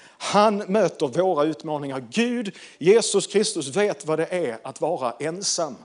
han 0.06 0.56
möter 0.56 1.06
våra 1.06 1.44
utmaningar. 1.44 2.06
Gud, 2.10 2.54
Jesus 2.78 3.26
Kristus 3.26 3.76
vet 3.76 4.06
vad 4.06 4.18
det 4.18 4.26
är 4.26 4.58
att 4.62 4.80
vara 4.80 5.14
ensam 5.20 5.76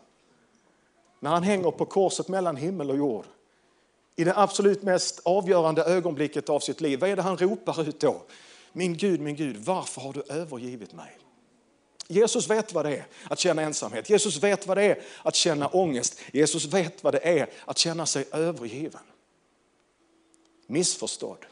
när 1.19 1.29
han 1.29 1.43
hänger 1.43 1.71
på 1.71 1.85
korset 1.85 2.27
mellan 2.27 2.55
himmel 2.55 2.89
och 2.89 2.97
jord. 2.97 3.25
I 4.15 4.23
det 4.23 4.37
absolut 4.37 4.83
mest 4.83 5.19
avgörande 5.25 5.83
ögonblicket 5.83 6.49
av 6.49 6.59
sitt 6.59 6.81
liv, 6.81 6.99
vad 6.99 7.09
är 7.09 7.15
det 7.15 7.21
han 7.21 7.37
ropar 7.37 7.89
ut 7.89 7.99
då? 7.99 8.23
Min 8.73 8.97
Gud, 8.97 9.19
min 9.19 9.35
Gud, 9.35 9.57
varför 9.57 10.01
har 10.01 10.13
du 10.13 10.23
övergivit 10.29 10.93
mig? 10.93 11.17
Jesus 12.07 12.49
vet 12.49 12.73
vad 12.73 12.85
det 12.85 12.97
är 12.97 13.05
att 13.29 13.39
känna 13.39 13.61
ensamhet. 13.61 14.09
Jesus 14.09 14.43
vet 14.43 14.67
vad 14.67 14.77
det 14.77 14.83
är 14.83 15.01
att 15.23 15.35
känna 15.35 15.67
ångest. 15.67 16.19
Jesus 16.33 16.65
vet 16.65 17.03
vad 17.03 17.13
det 17.13 17.39
är 17.39 17.49
att 17.65 17.77
känna 17.77 18.05
sig 18.05 18.25
övergiven. 18.31 19.01
Missförstådd. 20.67 21.45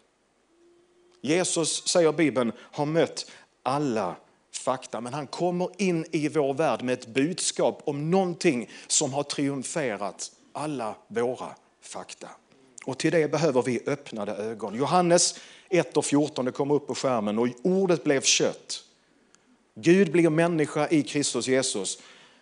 Jesus, 1.21 1.87
säger 1.87 2.11
Bibeln, 2.11 2.51
har 2.57 2.85
mött 2.85 3.31
alla 3.63 4.15
fakta, 4.51 5.01
men 5.01 5.13
han 5.13 5.27
kommer 5.27 5.69
in 5.77 6.05
i 6.11 6.29
vår 6.29 6.53
värld 6.53 6.83
med 6.83 6.93
ett 6.93 7.07
budskap 7.07 7.81
om 7.85 8.11
någonting 8.11 8.69
som 8.87 9.13
har 9.13 9.23
triumferat 9.23 10.31
alla 10.53 10.95
våra 11.07 11.55
fakta. 11.81 12.29
Och 12.85 12.97
till 12.97 13.11
det 13.11 13.31
behöver 13.31 13.61
vi 13.61 13.81
öppnade 13.85 14.31
ögon. 14.31 14.75
Johannes 14.75 15.39
1 15.69 15.97
och 15.97 16.05
14 16.05 16.45
det 16.45 16.51
kommer 16.51 16.75
upp 16.75 16.87
på 16.87 16.95
skärmen 16.95 17.39
och 17.39 17.47
ordet 17.63 18.03
blev 18.03 18.21
kött. 18.21 18.83
Gud 19.75 20.11
blir 20.11 20.29
människa 20.29 20.87
i 20.87 21.03
Kristus 21.03 21.47
Jesus 21.47 21.97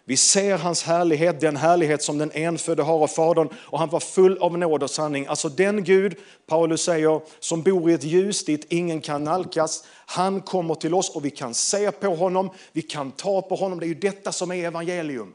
vi 0.10 0.18
ser 0.18 0.58
hans 0.58 0.84
härlighet, 0.84 1.42
den 1.42 1.58
härlighet 1.58 2.04
som 2.04 2.18
den 2.18 2.32
enfödde 2.32 2.84
har 2.84 3.04
av 3.04 3.08
Fadern 3.08 3.50
och 3.56 3.80
han 3.80 3.90
var 3.90 4.00
full 4.00 4.38
av 4.38 4.58
nåd 4.58 4.84
och 4.84 4.90
sanning. 4.90 5.26
Alltså 5.28 5.50
den 5.50 5.84
Gud, 5.84 6.16
Paulus 6.48 6.82
säger, 6.82 7.22
som 7.40 7.62
bor 7.62 7.92
i 7.92 7.94
ett 7.94 8.04
ljus 8.04 8.46
dit 8.46 8.66
ingen 8.70 9.02
kan 9.02 9.24
nalkas. 9.24 9.84
Han 10.06 10.42
kommer 10.42 10.76
till 10.76 10.94
oss 10.94 11.16
och 11.16 11.26
vi 11.26 11.30
kan 11.30 11.54
se 11.54 11.92
på 11.92 12.16
honom, 12.16 12.50
vi 12.72 12.82
kan 12.82 13.12
ta 13.12 13.42
på 13.42 13.56
honom. 13.56 13.80
Det 13.80 13.86
är 13.86 13.88
ju 13.88 13.94
detta 13.94 14.32
som 14.32 14.52
är 14.52 14.68
evangelium. 14.68 15.34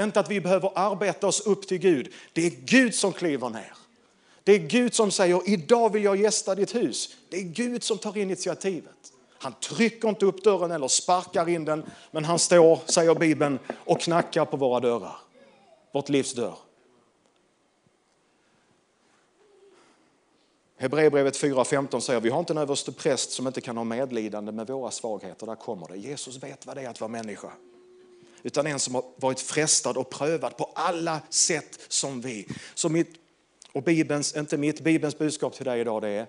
Inte 0.00 0.20
att 0.20 0.30
vi 0.30 0.40
behöver 0.40 0.72
arbeta 0.74 1.26
oss 1.26 1.40
upp 1.40 1.68
till 1.68 1.78
Gud. 1.78 2.12
Det 2.32 2.46
är 2.46 2.50
Gud 2.50 2.94
som 2.94 3.12
kliver 3.12 3.50
ner. 3.50 3.72
Det 4.44 4.52
är 4.52 4.58
Gud 4.58 4.94
som 4.94 5.10
säger, 5.10 5.48
idag 5.48 5.92
vill 5.92 6.04
jag 6.04 6.16
gästa 6.16 6.54
ditt 6.54 6.74
hus. 6.74 7.16
Det 7.28 7.36
är 7.36 7.42
Gud 7.42 7.82
som 7.82 7.98
tar 7.98 8.16
initiativet. 8.18 9.12
Han 9.38 9.52
trycker 9.52 10.08
inte 10.08 10.26
upp 10.26 10.44
dörren 10.44 10.70
eller 10.70 10.88
sparkar 10.88 11.48
in 11.48 11.64
den, 11.64 11.84
men 12.10 12.24
han 12.24 12.38
står, 12.38 12.80
säger 12.86 13.14
Bibeln, 13.14 13.58
och 13.84 14.00
knackar 14.00 14.44
på 14.44 14.56
våra 14.56 14.80
dörrar. 14.80 15.16
Vårt 15.92 16.08
livs 16.08 16.34
dörr. 16.34 16.58
Hebreerbrevet 20.78 21.42
4.15 21.42 22.00
säger 22.00 22.20
vi 22.20 22.30
har 22.30 22.38
inte 22.38 22.52
en 22.52 22.58
överste 22.58 22.92
präst 22.92 23.30
som 23.30 23.46
inte 23.46 23.60
kan 23.60 23.76
ha 23.76 23.84
medlidande 23.84 24.52
med 24.52 24.66
våra 24.66 24.90
svagheter. 24.90 25.46
Där 25.46 25.54
kommer 25.54 25.88
det. 25.88 25.96
Jesus 25.96 26.42
vet 26.42 26.66
vad 26.66 26.76
det 26.76 26.82
är 26.82 26.88
att 26.88 27.00
vara 27.00 27.08
människa. 27.08 27.52
Utan 28.46 28.66
en 28.66 28.78
som 28.78 28.94
har 28.94 29.04
varit 29.16 29.40
frestad 29.40 29.96
och 29.96 30.10
prövad 30.10 30.56
på 30.56 30.70
alla 30.74 31.20
sätt 31.30 31.80
som 31.88 32.20
vi. 32.20 32.48
Så 32.74 32.88
mitt, 32.88 33.14
och 33.72 33.82
Bibelns, 33.82 34.36
inte 34.36 34.56
mitt, 34.56 34.80
Bibelns 34.80 35.18
budskap 35.18 35.54
till 35.54 35.64
dig 35.64 35.80
idag 35.80 36.02
det 36.02 36.08
är 36.08 36.26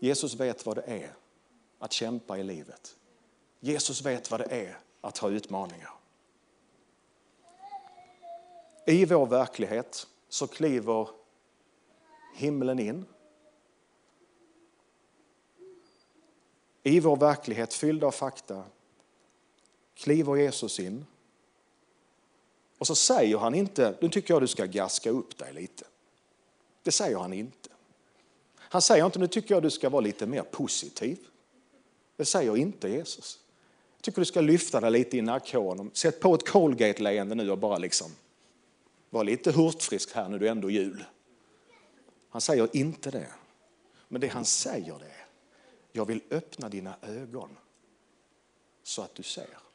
Jesus 0.00 0.34
vet 0.34 0.66
vad 0.66 0.76
det 0.76 0.82
är 0.82 1.14
att 1.78 1.92
kämpa 1.92 2.38
i 2.38 2.42
livet. 2.42 2.96
Jesus 3.60 4.02
vet 4.02 4.30
vad 4.30 4.40
det 4.40 4.46
är 4.50 4.78
att 5.00 5.18
ha 5.18 5.30
utmaningar. 5.30 5.90
I 8.86 9.04
vår 9.04 9.26
verklighet 9.26 10.06
så 10.28 10.46
kliver 10.46 11.08
himlen 12.34 12.78
in. 12.78 13.04
I 16.82 17.00
vår 17.00 17.16
verklighet 17.16 17.74
fylld 17.74 18.04
av 18.04 18.10
fakta 18.10 18.64
kliver 20.00 20.36
Jesus 20.36 20.80
in. 20.80 21.06
Och 22.78 22.86
så 22.86 22.94
säger 22.94 23.38
han 23.38 23.54
inte, 23.54 23.94
nu 24.00 24.08
tycker 24.08 24.34
jag 24.34 24.42
du 24.42 24.46
ska 24.46 24.66
gaska 24.66 25.10
upp 25.10 25.38
dig 25.38 25.52
lite. 25.52 25.84
Det 26.82 26.92
säger 26.92 27.18
han 27.18 27.32
inte. 27.32 27.68
Han 28.56 28.82
säger 28.82 29.06
inte, 29.06 29.18
nu 29.18 29.26
tycker 29.26 29.54
jag 29.54 29.62
du 29.62 29.70
ska 29.70 29.88
vara 29.88 30.00
lite 30.00 30.26
mer 30.26 30.42
positiv. 30.42 31.18
Det 32.16 32.24
säger 32.24 32.56
inte 32.56 32.88
Jesus. 32.88 33.38
Jag 33.96 34.02
tycker 34.02 34.20
du 34.20 34.24
ska 34.24 34.40
lyfta 34.40 34.80
dig 34.80 34.90
lite 34.90 35.16
i 35.16 35.22
nackhåren. 35.22 35.90
Sätt 35.94 36.20
på 36.20 36.34
ett 36.34 36.48
Colgate-leende 36.48 37.34
nu 37.34 37.50
och 37.50 37.58
bara 37.58 37.78
liksom, 37.78 38.10
var 39.10 39.24
lite 39.24 39.52
hurtfrisk 39.52 40.14
här 40.14 40.28
nu, 40.28 40.38
det 40.38 40.46
är 40.46 40.50
ändå 40.50 40.70
jul. 40.70 41.04
Han 42.28 42.40
säger 42.40 42.76
inte 42.76 43.10
det. 43.10 43.28
Men 44.08 44.20
det 44.20 44.28
han 44.28 44.44
säger 44.44 44.98
det 44.98 45.04
är, 45.04 45.26
jag 45.92 46.04
vill 46.04 46.20
öppna 46.30 46.68
dina 46.68 46.94
ögon 47.02 47.56
så 48.82 49.02
att 49.02 49.14
du 49.14 49.22
ser. 49.22 49.69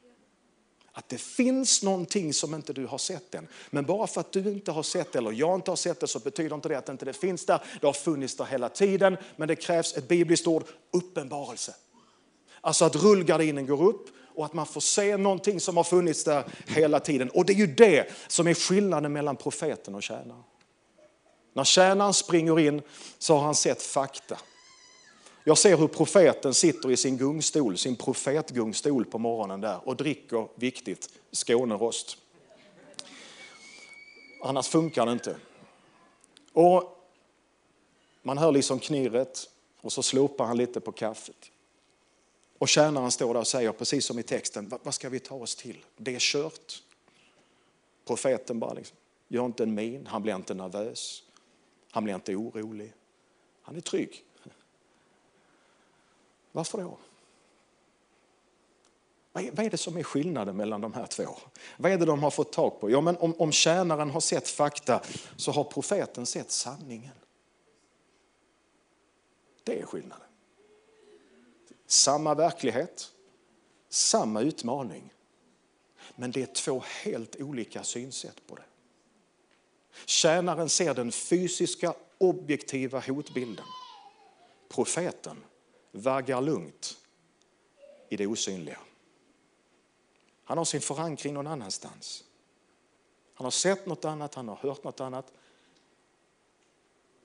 Att 0.97 1.09
det 1.09 1.17
finns 1.17 1.83
någonting 1.83 2.33
som 2.33 2.53
inte 2.53 2.73
du 2.73 2.85
har 2.85 2.97
sett 2.97 3.35
än. 3.35 3.47
Men 3.69 3.85
bara 3.85 4.07
för 4.07 4.21
att 4.21 4.31
du 4.31 4.39
inte 4.39 4.71
har 4.71 4.83
sett 4.83 5.11
det 5.11 5.19
eller 5.19 5.31
jag 5.31 5.55
inte 5.55 5.71
har 5.71 5.75
sett 5.75 5.99
det 5.99 6.07
så 6.07 6.19
betyder 6.19 6.55
inte 6.55 6.69
det 6.69 6.77
att 6.77 6.89
inte 6.89 7.05
det 7.05 7.13
finns 7.13 7.45
där. 7.45 7.61
Det 7.81 7.87
har 7.87 7.93
funnits 7.93 8.35
där 8.35 8.45
hela 8.45 8.69
tiden. 8.69 9.17
Men 9.35 9.47
det 9.47 9.55
krävs 9.55 9.97
ett 9.97 10.07
bibliskt 10.07 10.47
ord, 10.47 10.63
uppenbarelse. 10.91 11.75
Alltså 12.61 12.85
att 12.85 12.95
rullgardinen 12.95 13.65
går 13.65 13.83
upp 13.83 14.07
och 14.35 14.45
att 14.45 14.53
man 14.53 14.65
får 14.65 14.81
se 14.81 15.17
någonting 15.17 15.59
som 15.59 15.77
har 15.77 15.83
funnits 15.83 16.23
där 16.23 16.43
hela 16.67 16.99
tiden. 16.99 17.29
Och 17.29 17.45
det 17.45 17.53
är 17.53 17.57
ju 17.57 17.67
det 17.67 18.11
som 18.27 18.47
är 18.47 18.53
skillnaden 18.53 19.13
mellan 19.13 19.35
profeten 19.35 19.95
och 19.95 20.03
tjänaren. 20.03 20.43
När 21.53 21.63
tjänaren 21.63 22.13
springer 22.13 22.59
in 22.59 22.81
så 23.17 23.35
har 23.35 23.43
han 23.43 23.55
sett 23.55 23.81
fakta. 23.81 24.37
Jag 25.47 25.57
ser 25.57 25.77
hur 25.77 25.87
profeten 25.87 26.53
sitter 26.53 26.91
i 26.91 26.97
sin 26.97 27.17
gungstol, 27.17 27.77
sin 27.77 27.95
profetgungstol 27.95 29.05
på 29.05 29.17
morgonen 29.17 29.61
där 29.61 29.79
och 29.87 29.95
dricker 29.95 30.47
viktigt 30.55 31.09
Skånerost. 31.31 32.17
Annars 34.41 34.67
funkar 34.67 35.05
det 35.05 35.11
inte. 35.11 35.37
Och 36.53 37.07
man 38.21 38.37
hör 38.37 38.51
liksom 38.51 38.79
knirret 38.79 39.49
och 39.81 39.91
så 39.91 40.03
slopar 40.03 40.45
han 40.45 40.57
lite 40.57 40.79
på 40.79 40.91
kaffet. 40.91 41.51
Och 42.57 42.69
tjänaren 42.69 43.11
står 43.11 43.33
där 43.33 43.41
och 43.41 43.47
säger, 43.47 43.71
precis 43.71 44.05
som 44.05 44.19
i 44.19 44.23
texten, 44.23 44.71
vad 44.83 44.93
ska 44.93 45.09
vi 45.09 45.19
ta 45.19 45.35
oss 45.35 45.55
till? 45.55 45.85
Det 45.97 46.15
är 46.15 46.19
kört. 46.19 46.83
Profeten 48.05 48.59
bara 48.59 48.73
liksom, 48.73 48.97
gör 49.27 49.45
inte 49.45 49.63
en 49.63 49.75
min, 49.75 50.07
han 50.07 50.21
blir 50.21 50.35
inte 50.35 50.53
nervös. 50.53 51.23
Han 51.91 52.03
blir 52.03 52.15
inte 52.15 52.35
orolig. 52.35 52.93
Han 53.61 53.75
är 53.75 53.81
trygg. 53.81 54.23
Varför 56.55 56.77
då? 56.77 56.97
Vad 59.31 59.59
är 59.59 59.69
det 59.69 59.77
som 59.77 59.97
är 59.97 60.03
skillnaden 60.03 60.57
mellan 60.57 60.81
de 60.81 60.93
här 60.93 61.07
två? 61.07 61.37
Vad 61.77 61.91
är 61.91 61.97
det 61.97 62.05
de 62.05 62.23
har 62.23 62.31
fått 62.31 62.51
tag 62.51 62.79
på? 62.79 62.89
Ja, 62.91 63.01
men 63.01 63.17
om, 63.17 63.35
om 63.37 63.51
tjänaren 63.51 64.09
har 64.09 64.19
sett 64.19 64.47
fakta 64.47 65.01
så 65.37 65.51
har 65.51 65.63
profeten 65.63 66.25
sett 66.25 66.51
sanningen. 66.51 67.11
Det 69.63 69.81
är 69.81 69.85
skillnaden. 69.85 70.27
Samma 71.87 72.35
verklighet, 72.35 73.11
samma 73.89 74.41
utmaning. 74.41 75.13
Men 76.15 76.31
det 76.31 76.41
är 76.41 76.53
två 76.53 76.83
helt 77.03 77.35
olika 77.35 77.83
synsätt 77.83 78.47
på 78.47 78.55
det. 78.55 78.65
Tjänaren 80.05 80.69
ser 80.69 80.93
den 80.93 81.11
fysiska 81.11 81.93
objektiva 82.17 82.99
hotbilden. 82.99 83.65
Profeten 84.69 85.43
vaggar 85.95 86.41
lugnt 86.41 86.97
i 88.09 88.17
det 88.17 88.27
osynliga. 88.27 88.79
Han 90.43 90.57
har 90.57 90.65
sin 90.65 90.81
förankring 90.81 91.33
någon 91.33 91.47
annanstans. 91.47 92.23
Han 93.33 93.45
har 93.45 93.51
sett 93.51 93.85
något 93.85 94.05
annat, 94.05 94.35
han 94.35 94.47
har 94.47 94.55
hört 94.55 94.83
något 94.83 94.99
annat. 94.99 95.33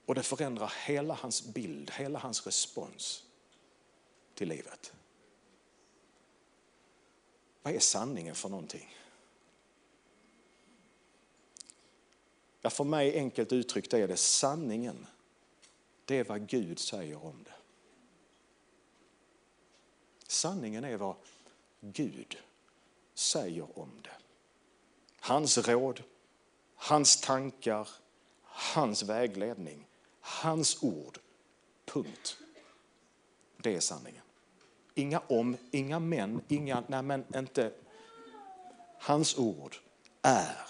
Och 0.05 0.15
det 0.15 0.23
förändrar 0.23 0.73
hela 0.85 1.13
hans 1.13 1.45
bild, 1.45 1.91
hela 1.91 2.19
hans 2.19 2.45
respons 2.45 3.23
till 4.33 4.49
livet. 4.49 4.93
Vad 7.61 7.73
är 7.73 7.79
sanningen 7.79 8.35
för 8.35 8.49
någonting? 8.49 8.97
Ja, 12.61 12.69
för 12.69 12.83
mig 12.83 13.15
enkelt 13.15 13.51
uttryckt 13.51 13.93
är 13.93 14.07
det 14.07 14.17
sanningen. 14.17 15.07
Det 16.05 16.17
är 16.17 16.23
vad 16.23 16.47
Gud 16.47 16.79
säger 16.79 17.25
om 17.25 17.43
det. 17.43 17.60
Sanningen 20.31 20.83
är 20.83 20.97
vad 20.97 21.15
Gud 21.81 22.37
säger 23.13 23.79
om 23.79 23.89
det. 24.01 24.17
Hans 25.19 25.57
råd, 25.57 26.03
hans 26.75 27.21
tankar, 27.21 27.89
hans 28.43 29.03
vägledning, 29.03 29.87
hans 30.19 30.83
ord. 30.83 31.19
Punkt. 31.85 32.37
Det 33.57 33.75
är 33.75 33.79
sanningen. 33.79 34.21
Inga 34.93 35.19
om, 35.19 35.57
inga 35.71 35.99
men, 35.99 36.41
inga, 36.47 36.83
nej 36.87 37.01
men 37.01 37.25
inte. 37.35 37.73
Hans 38.99 39.37
ord 39.37 39.75
är 40.21 40.67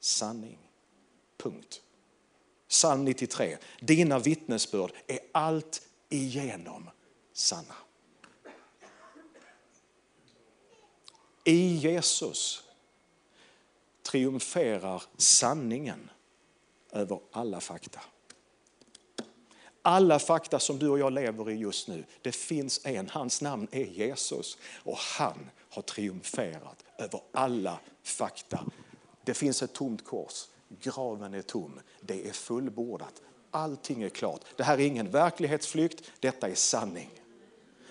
sanning. 0.00 0.58
Punkt. 1.36 1.82
Psalm 2.68 3.04
93. 3.04 3.58
Dina 3.80 4.18
vittnesbörd 4.18 4.92
är 5.06 5.20
allt 5.32 5.82
igenom 6.08 6.90
sanna. 7.32 7.74
I 11.48 11.76
Jesus 11.76 12.62
triumferar 14.02 15.02
sanningen 15.16 16.10
över 16.92 17.20
alla 17.32 17.60
fakta. 17.60 18.00
Alla 19.82 20.18
fakta 20.18 20.58
som 20.58 20.78
du 20.78 20.88
och 20.88 20.98
jag 20.98 21.12
lever 21.12 21.50
i 21.50 21.54
just 21.54 21.88
nu, 21.88 22.04
det 22.22 22.32
finns 22.32 22.86
en, 22.86 23.08
hans 23.08 23.42
namn 23.42 23.68
är 23.70 23.84
Jesus 23.84 24.58
och 24.84 24.96
han 24.96 25.50
har 25.70 25.82
triumferat 25.82 26.84
över 26.98 27.20
alla 27.32 27.80
fakta. 28.02 28.64
Det 29.24 29.34
finns 29.34 29.62
ett 29.62 29.72
tomt 29.72 30.04
kors, 30.04 30.48
graven 30.68 31.34
är 31.34 31.42
tom, 31.42 31.80
det 32.00 32.28
är 32.28 32.32
fullbordat, 32.32 33.22
allting 33.50 34.02
är 34.02 34.08
klart. 34.08 34.40
Det 34.56 34.62
här 34.62 34.80
är 34.80 34.86
ingen 34.86 35.10
verklighetsflykt, 35.10 36.10
detta 36.20 36.48
är 36.48 36.54
sanning. 36.54 37.10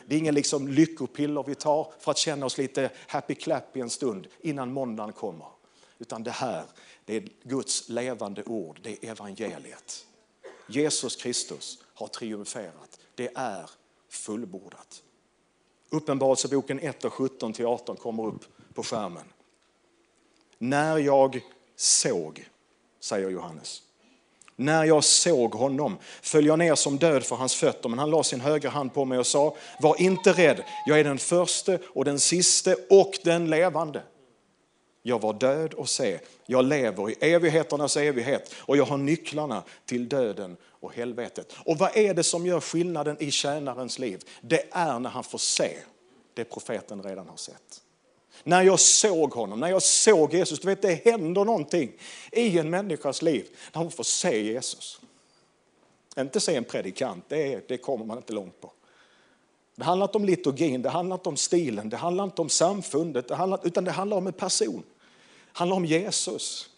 Det 0.07 0.15
är 0.15 0.19
ingen 0.19 0.35
liksom 0.35 0.67
lyckopiller 0.67 1.43
vi 1.43 1.55
tar 1.55 1.93
för 1.99 2.11
att 2.11 2.17
känna 2.17 2.45
oss 2.45 2.57
lite 2.57 2.91
happy 3.07 3.35
clappy 3.35 3.79
en 3.79 3.89
stund 3.89 4.27
innan 4.41 4.73
måndagen 4.73 5.13
kommer. 5.13 5.47
Utan 5.99 6.23
det 6.23 6.31
här, 6.31 6.63
det 7.05 7.15
är 7.15 7.29
Guds 7.43 7.89
levande 7.89 8.43
ord, 8.43 8.79
det 8.83 9.05
är 9.05 9.11
evangeliet. 9.11 10.05
Jesus 10.67 11.15
Kristus 11.15 11.83
har 11.93 12.07
triumferat. 12.07 12.99
Det 13.15 13.31
är 13.35 13.69
fullbordat. 14.09 15.03
Uppenbarelseboken 15.89 16.79
1 16.79 17.05
och 17.05 17.13
17-18 17.13 17.95
kommer 17.95 18.25
upp 18.25 18.45
på 18.73 18.83
skärmen. 18.83 19.33
När 20.57 20.97
jag 20.97 21.41
såg, 21.75 22.49
säger 22.99 23.29
Johannes, 23.29 23.83
när 24.59 24.85
jag 24.85 25.03
såg 25.03 25.53
honom 25.53 25.97
föll 26.21 26.45
jag 26.45 26.59
ner 26.59 26.75
som 26.75 26.97
död 26.97 27.23
för 27.23 27.35
hans 27.35 27.55
fötter, 27.55 27.89
men 27.89 27.99
han 27.99 28.09
la 28.09 28.23
sin 28.23 28.41
högra 28.41 28.69
hand 28.69 28.93
på 28.93 29.05
mig 29.05 29.19
och 29.19 29.27
sa, 29.27 29.55
var 29.79 30.01
inte 30.01 30.31
rädd, 30.31 30.63
jag 30.85 30.99
är 30.99 31.03
den 31.03 31.17
förste 31.17 31.79
och 31.85 32.05
den 32.05 32.19
siste 32.19 32.75
och 32.89 33.19
den 33.23 33.49
levande. 33.49 34.03
Jag 35.03 35.21
var 35.21 35.33
död 35.33 35.73
och 35.73 35.89
se, 35.89 36.19
jag 36.45 36.65
lever 36.65 37.09
i 37.09 37.15
evigheternas 37.33 37.97
evighet 37.97 38.53
och 38.57 38.77
jag 38.77 38.85
har 38.85 38.97
nycklarna 38.97 39.63
till 39.85 40.09
döden 40.09 40.57
och 40.65 40.93
helvetet. 40.93 41.53
Och 41.65 41.77
vad 41.77 41.97
är 41.97 42.13
det 42.13 42.23
som 42.23 42.45
gör 42.45 42.59
skillnaden 42.59 43.17
i 43.19 43.31
tjänarens 43.31 43.99
liv? 43.99 44.19
Det 44.41 44.67
är 44.71 44.99
när 44.99 45.09
han 45.09 45.23
får 45.23 45.37
se 45.37 45.77
det 46.33 46.43
profeten 46.43 47.03
redan 47.03 47.27
har 47.27 47.37
sett. 47.37 47.81
När 48.43 48.63
jag 48.63 48.79
såg 48.79 49.33
honom, 49.33 49.59
när 49.59 49.69
jag 49.69 49.81
såg 49.81 50.33
Jesus, 50.33 50.59
du 50.59 50.67
vet 50.67 50.81
det 50.81 51.05
händer 51.05 51.45
någonting 51.45 51.91
i 52.31 52.57
en 52.59 52.69
människas 52.69 53.21
liv 53.21 53.47
när 53.73 53.81
hon 53.81 53.91
får 53.91 54.03
se 54.03 54.43
Jesus. 54.43 55.01
Inte 56.17 56.39
se 56.39 56.55
en 56.55 56.63
predikant, 56.63 57.25
det, 57.27 57.67
det 57.67 57.77
kommer 57.77 58.05
man 58.05 58.17
inte 58.17 58.33
långt 58.33 58.61
på. 58.61 58.71
Det 59.75 59.83
handlar 59.83 60.05
inte 60.05 60.17
om 60.17 60.25
liturgin, 60.25 60.81
det 60.81 60.89
handlar 60.89 61.15
inte 61.15 61.29
om 61.29 61.37
stilen, 61.37 61.89
det 61.89 61.97
handlar 61.97 62.23
inte 62.23 62.41
om 62.41 62.49
samfundet, 62.49 63.27
det 63.27 63.35
handlar, 63.35 63.67
utan 63.67 63.83
det 63.83 63.91
handlar 63.91 64.17
om 64.17 64.27
en 64.27 64.33
person. 64.33 64.83
Det 65.53 65.59
handlar 65.59 65.77
om 65.77 65.85
Jesus. 65.85 66.69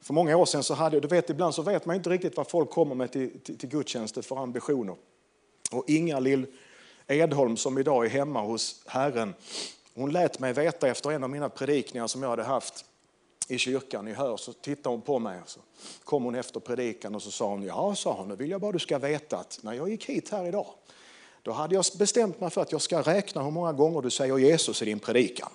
För 0.00 0.14
många 0.14 0.36
år 0.36 0.46
sedan 0.46 0.62
så 0.62 0.74
hade 0.74 0.96
jag, 0.96 1.02
du 1.02 1.08
vet 1.08 1.30
ibland 1.30 1.54
så 1.54 1.62
vet 1.62 1.86
man 1.86 1.96
inte 1.96 2.10
riktigt 2.10 2.36
vad 2.36 2.48
folk 2.48 2.70
kommer 2.70 2.94
med 2.94 3.12
till, 3.12 3.40
till, 3.40 3.58
till 3.58 3.68
gudstjänster 3.68 4.22
för 4.22 4.36
ambitioner. 4.36 4.96
Och 5.70 5.84
Inga 5.86 6.20
Lill 6.20 6.46
Edholm 7.06 7.56
som 7.56 7.78
idag 7.78 8.04
är 8.04 8.10
hemma 8.10 8.40
hos 8.40 8.82
Herren, 8.86 9.34
hon 9.94 10.12
lät 10.12 10.38
mig 10.38 10.52
veta 10.52 10.88
efter 10.88 11.10
en 11.10 11.24
av 11.24 11.30
mina 11.30 11.48
predikningar 11.48 12.06
som 12.06 12.22
jag 12.22 12.30
hade 12.30 12.42
haft 12.42 12.84
i 13.48 13.58
kyrkan 13.58 14.08
i 14.08 14.12
Hör, 14.12 14.36
så 14.36 14.52
tittade 14.52 14.88
hon 14.88 15.02
på 15.02 15.18
mig 15.18 15.40
och 15.42 15.48
så 15.48 15.60
kom 16.04 16.24
hon 16.24 16.34
efter 16.34 16.60
predikan 16.60 17.14
och 17.14 17.22
så 17.22 17.30
sa 17.30 17.48
hon, 17.48 17.62
ja, 17.62 17.94
sa 17.94 18.12
hon, 18.12 18.28
nu 18.28 18.36
vill 18.36 18.50
jag 18.50 18.60
bara 18.60 18.72
du 18.72 18.78
ska 18.78 18.98
veta 18.98 19.36
att 19.36 19.58
när 19.62 19.72
jag 19.72 19.88
gick 19.88 20.04
hit 20.04 20.30
här 20.30 20.46
idag, 20.46 20.66
då 21.42 21.52
hade 21.52 21.74
jag 21.74 21.84
bestämt 21.98 22.40
mig 22.40 22.50
för 22.50 22.60
att 22.60 22.72
jag 22.72 22.82
ska 22.82 23.02
räkna 23.02 23.42
hur 23.42 23.50
många 23.50 23.72
gånger 23.72 24.02
du 24.02 24.10
säger 24.10 24.38
Jesus 24.38 24.82
i 24.82 24.84
din 24.84 24.98
predikan. 24.98 25.50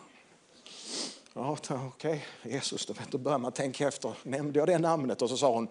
Ja, 1.33 1.57
okej, 1.69 1.77
okay. 1.87 2.19
Jesus, 2.43 2.85
då, 2.85 2.93
då 3.09 3.17
börjar 3.17 3.37
man 3.37 3.51
tänka 3.51 3.87
efter. 3.87 4.13
Nämnde 4.23 4.59
jag 4.59 4.67
det 4.67 4.77
namnet? 4.77 5.21
Och 5.21 5.29
så 5.29 5.37
sa 5.37 5.53
hon, 5.53 5.67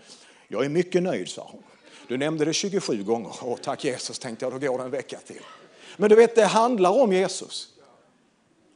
jag 0.49 0.65
är 0.65 0.69
mycket 0.69 1.03
nöjd, 1.03 1.29
sa 1.29 1.49
hon. 1.53 1.63
Du 2.09 2.17
nämnde 2.17 2.45
det 2.45 2.53
27 2.53 3.03
gånger. 3.03 3.33
Åh, 3.43 3.59
tack 3.63 3.85
Jesus, 3.85 4.19
tänkte 4.19 4.45
jag, 4.45 4.53
då 4.53 4.59
går 4.59 4.79
det 4.79 4.85
en 4.85 4.91
vecka 4.91 5.19
till. 5.27 5.43
Men 5.97 6.11
du 6.11 6.17
vet, 6.17 6.35
det 6.35 6.45
handlar 6.45 6.91
om 6.91 7.13
Jesus. 7.13 7.69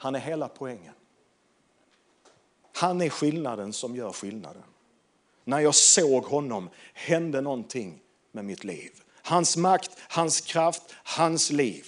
Han 0.03 0.15
är 0.15 0.19
hela 0.19 0.49
poängen. 0.49 0.95
Han 2.73 3.01
är 3.01 3.09
skillnaden 3.09 3.73
som 3.73 3.97
gör 3.97 4.13
skillnaden. 4.13 4.63
När 5.45 5.61
jag 5.61 5.75
såg 5.75 6.25
honom 6.25 6.71
hände 6.93 7.41
någonting 7.41 8.01
med 8.33 8.45
mitt 8.45 8.65
liv. 8.65 9.03
Hans 9.23 9.57
makt, 9.57 9.91
hans 9.99 10.41
kraft, 10.41 10.83
hans 10.93 11.51
liv. 11.51 11.87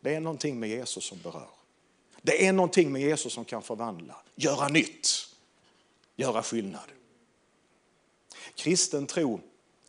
Det 0.00 0.14
är 0.14 0.20
någonting 0.20 0.60
med 0.60 0.68
Jesus 0.68 1.04
som 1.04 1.18
berör. 1.18 1.50
Det 2.22 2.46
är 2.46 2.52
någonting 2.52 2.92
med 2.92 3.02
Jesus 3.02 3.32
som 3.32 3.44
kan 3.44 3.62
förvandla, 3.62 4.16
göra 4.34 4.68
nytt, 4.68 5.08
göra 6.16 6.42
skillnad. 6.42 6.92
Kristen 8.54 9.06
tro 9.06 9.40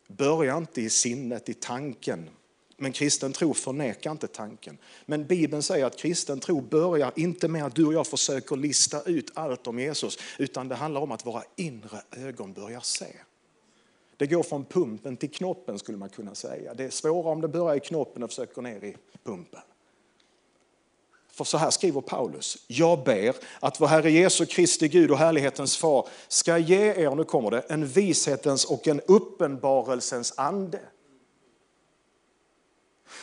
börjar 0.06 0.58
inte 0.58 0.82
i 0.82 0.90
sinnet, 0.90 1.48
i 1.48 1.54
tanken. 1.54 2.30
Men 2.76 2.92
kristen 2.92 3.32
tro 3.32 3.54
förnekar 3.54 4.10
inte 4.10 4.26
tanken. 4.26 4.78
Men 5.06 5.26
Bibeln 5.26 5.62
säger 5.62 5.84
att 5.84 5.98
kristen 5.98 6.40
tro 6.40 6.60
börjar 6.60 7.12
inte 7.16 7.48
med 7.48 7.64
att 7.64 7.74
du 7.74 7.86
och 7.86 7.94
jag 7.94 8.06
försöker 8.06 8.56
lista 8.56 9.02
ut 9.02 9.30
allt 9.34 9.66
om 9.66 9.78
Jesus, 9.78 10.18
utan 10.38 10.68
det 10.68 10.74
handlar 10.74 11.00
om 11.00 11.12
att 11.12 11.26
våra 11.26 11.42
inre 11.56 12.02
ögon 12.10 12.52
börjar 12.52 12.80
se. 12.80 13.16
Det 14.16 14.26
går 14.26 14.42
från 14.42 14.64
pumpen 14.64 15.16
till 15.16 15.30
knoppen 15.30 15.78
skulle 15.78 15.98
man 15.98 16.08
kunna 16.08 16.34
säga. 16.34 16.74
Det 16.74 16.84
är 16.84 16.90
svårare 16.90 17.32
om 17.32 17.40
det 17.40 17.48
börjar 17.48 17.76
i 17.76 17.80
knoppen 17.80 18.22
och 18.22 18.30
försöker 18.30 18.62
ner 18.62 18.84
i 18.84 18.96
pumpen. 19.24 19.60
För 21.32 21.44
så 21.44 21.58
här 21.58 21.70
skriver 21.70 22.00
Paulus. 22.00 22.58
Jag 22.66 23.04
ber 23.04 23.36
att 23.60 23.80
vår 23.80 23.86
Herre 23.86 24.10
Jesu 24.10 24.46
Kristi 24.46 24.88
Gud 24.88 25.10
och 25.10 25.18
härlighetens 25.18 25.76
far 25.76 26.08
ska 26.28 26.58
ge 26.58 26.94
er, 26.94 27.14
nu 27.14 27.24
kommer 27.24 27.50
det, 27.50 27.60
en 27.60 27.86
vishetens 27.86 28.64
och 28.64 28.88
en 28.88 29.00
uppenbarelsens 29.00 30.34
ande. 30.36 30.80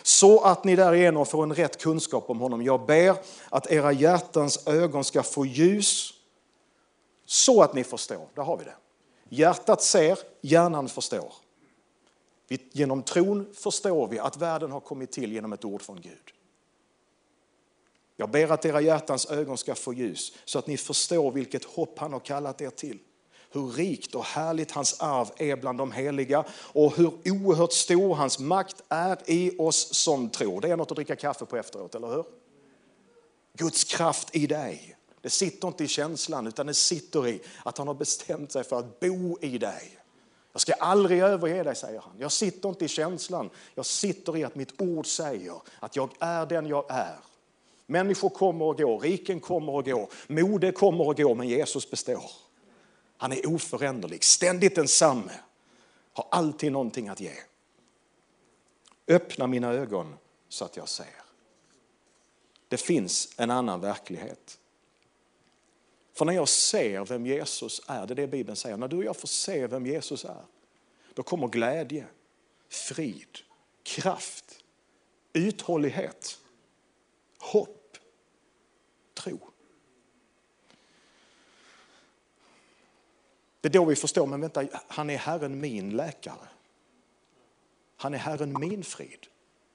Så 0.04 0.40
att 0.40 0.64
ni 0.64 0.76
därigenom 0.76 1.26
får 1.26 1.44
en 1.44 1.56
rätt 1.56 1.82
kunskap 1.82 2.30
om 2.30 2.40
honom. 2.40 2.62
Jag 2.62 2.86
ber 2.86 3.16
att 3.50 3.72
era 3.72 3.92
hjärtans 3.92 4.68
ögon 4.68 5.04
ska 5.04 5.24
få 5.24 5.46
ljus 5.46 6.14
så 7.26 7.62
att 7.62 7.74
ni 7.74 7.84
förstår. 7.84 8.28
Där 8.34 8.44
har 8.44 8.58
vi 8.58 8.64
det. 8.64 8.76
Hjärtat 9.30 9.82
ser, 9.82 10.20
hjärnan 10.42 10.90
förstår. 10.90 11.34
Genom 12.72 13.04
tron 13.04 13.54
förstår 13.54 14.08
vi 14.08 14.20
att 14.20 14.38
världen 14.38 14.72
har 14.72 14.80
kommit 14.80 15.12
till 15.12 15.34
genom 15.34 15.54
ett 15.54 15.66
ord 15.66 15.82
från 15.82 16.02
Gud. 16.02 16.34
Jag 18.16 18.30
ber 18.30 18.52
att 18.52 18.66
era 18.66 18.82
hjärtans 18.82 19.26
ögon 19.26 19.58
ska 19.58 19.76
få 19.76 19.94
ljus 19.94 20.34
så 20.46 20.60
att 20.60 20.68
ni 20.68 20.78
förstår 20.78 21.32
vilket 21.32 21.64
hopp 21.64 22.00
han 22.00 22.14
har 22.14 22.20
kallat 22.20 22.62
er 22.62 22.70
till. 22.70 23.00
Hur 23.54 23.68
rikt 23.68 24.16
och 24.16 24.24
härligt 24.24 24.72
hans 24.72 25.00
arv 25.00 25.28
är 25.38 25.56
bland 25.56 25.78
de 25.78 25.92
heliga 25.92 26.44
och 26.52 26.96
hur 26.98 27.12
oerhört 27.26 27.74
stor 27.74 28.16
hans 28.16 28.40
makt 28.40 28.84
är 28.90 29.18
i 29.26 29.56
oss 29.58 29.94
som 29.94 30.30
tror. 30.30 30.62
Det 30.62 30.70
är 30.70 30.78
något 30.78 30.92
att 30.92 30.96
dricka 30.96 31.16
kaffe 31.16 31.46
på 31.46 31.58
efteråt, 31.58 31.96
eller 31.96 32.08
hur? 32.08 32.26
Guds 33.58 33.84
kraft 33.84 34.36
i 34.36 34.48
dig. 34.48 34.98
Det 35.22 35.30
sitter 35.30 35.68
inte 35.68 35.84
i 35.84 35.88
känslan 35.88 36.48
utan 36.48 36.68
det 36.68 36.74
sitter 36.74 37.28
i 37.28 37.42
att 37.66 37.78
han 37.78 37.88
har 37.88 37.94
bestämt 37.94 38.52
sig 38.52 38.64
för 38.64 38.80
att 38.80 39.00
bo 39.00 39.38
i 39.42 39.58
dig. 39.58 40.00
Jag 40.52 40.62
ska 40.62 40.74
aldrig 40.74 41.20
överge 41.20 41.64
dig, 41.64 41.76
säger 41.76 42.00
han. 42.00 42.14
Jag 42.20 42.32
sitter 42.32 42.70
inte 42.70 42.86
i 42.86 42.88
känslan, 42.88 43.50
jag 43.76 43.86
sitter 43.86 44.38
i 44.38 44.44
att 44.44 44.56
mitt 44.56 44.82
ord 44.82 45.08
säger 45.08 45.56
att 45.80 45.96
jag 45.96 46.10
är 46.20 46.46
den 46.46 46.68
jag 46.68 46.86
är. 46.90 47.16
Människor 47.86 48.30
kommer 48.30 48.66
och 48.66 48.78
går, 48.78 49.00
riken 49.00 49.40
kommer 49.40 49.74
och 49.74 49.86
går, 49.86 50.10
mode 50.28 50.72
kommer 50.72 51.08
och 51.08 51.18
går, 51.18 51.36
men 51.36 51.48
Jesus 51.48 51.90
består. 51.90 52.32
Han 53.18 53.32
är 53.32 53.48
oföränderlig, 53.48 54.24
ständigt 54.24 54.76
densamme, 54.76 55.34
har 56.14 56.28
alltid 56.32 56.72
någonting 56.72 57.10
att 57.10 57.20
ge. 57.20 57.34
Öppna 59.08 59.48
mina 59.48 59.74
ögon 59.74 60.16
så 60.50 60.66
att 60.66 60.78
jag 60.78 60.90
ser. 60.90 61.24
Det 62.68 62.78
finns 62.78 63.34
en 63.38 63.52
annan 63.52 63.82
verklighet. 63.82 64.60
För 66.14 66.26
när 66.26 66.34
jag 66.34 66.48
ser 66.48 67.06
vem 67.06 67.26
Jesus 67.26 67.82
är, 67.88 68.08
det 68.08 68.14
är 68.14 68.16
det 68.16 68.28
Bibeln 68.28 68.56
säger, 68.56 68.78
när 68.78 68.88
du 68.88 68.98
och 68.98 69.04
jag 69.04 69.18
får 69.18 69.28
se 69.28 69.68
vem 69.68 69.86
Jesus 69.86 70.26
är, 70.26 70.46
då 71.14 71.24
kommer 71.24 71.48
glädje, 71.48 72.06
frid, 72.70 73.38
kraft, 73.84 74.64
uthållighet, 75.34 76.40
hopp, 77.40 77.98
tro. 79.14 79.53
Det 83.64 83.70
är 83.70 83.74
då 83.74 83.86
vi 83.86 83.96
förstår, 83.96 84.28
men 84.28 84.42
vänta, 84.42 84.64
han 84.88 85.10
är 85.10 85.18
Herren 85.18 85.60
min 85.60 85.90
läkare. 85.90 86.48
Han 87.98 88.14
är 88.14 88.18
Herren 88.18 88.60
min 88.60 88.84
frid. 88.84 89.28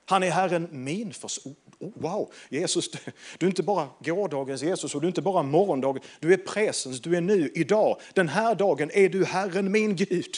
Han 0.04 0.22
är 0.22 0.30
Herren 0.30 0.68
min 0.70 1.12
förs... 1.12 1.38
Oh, 1.78 1.90
wow, 1.94 2.32
Jesus, 2.48 2.90
du 3.38 3.46
är 3.46 3.50
inte 3.50 3.62
bara 3.62 3.88
gårdagens 3.98 4.62
Jesus 4.62 4.94
och 4.94 5.00
du 5.00 5.06
är 5.06 5.08
inte 5.08 5.22
bara 5.22 5.42
morgondagen. 5.42 6.02
Du 6.20 6.32
är 6.32 6.36
presens, 6.36 7.00
du 7.00 7.16
är 7.16 7.20
nu, 7.20 7.52
idag. 7.54 8.00
Den 8.14 8.28
här 8.28 8.54
dagen 8.54 8.90
är 8.94 9.08
du 9.08 9.24
Herren 9.24 9.72
min 9.72 9.96
Gud. 9.96 10.34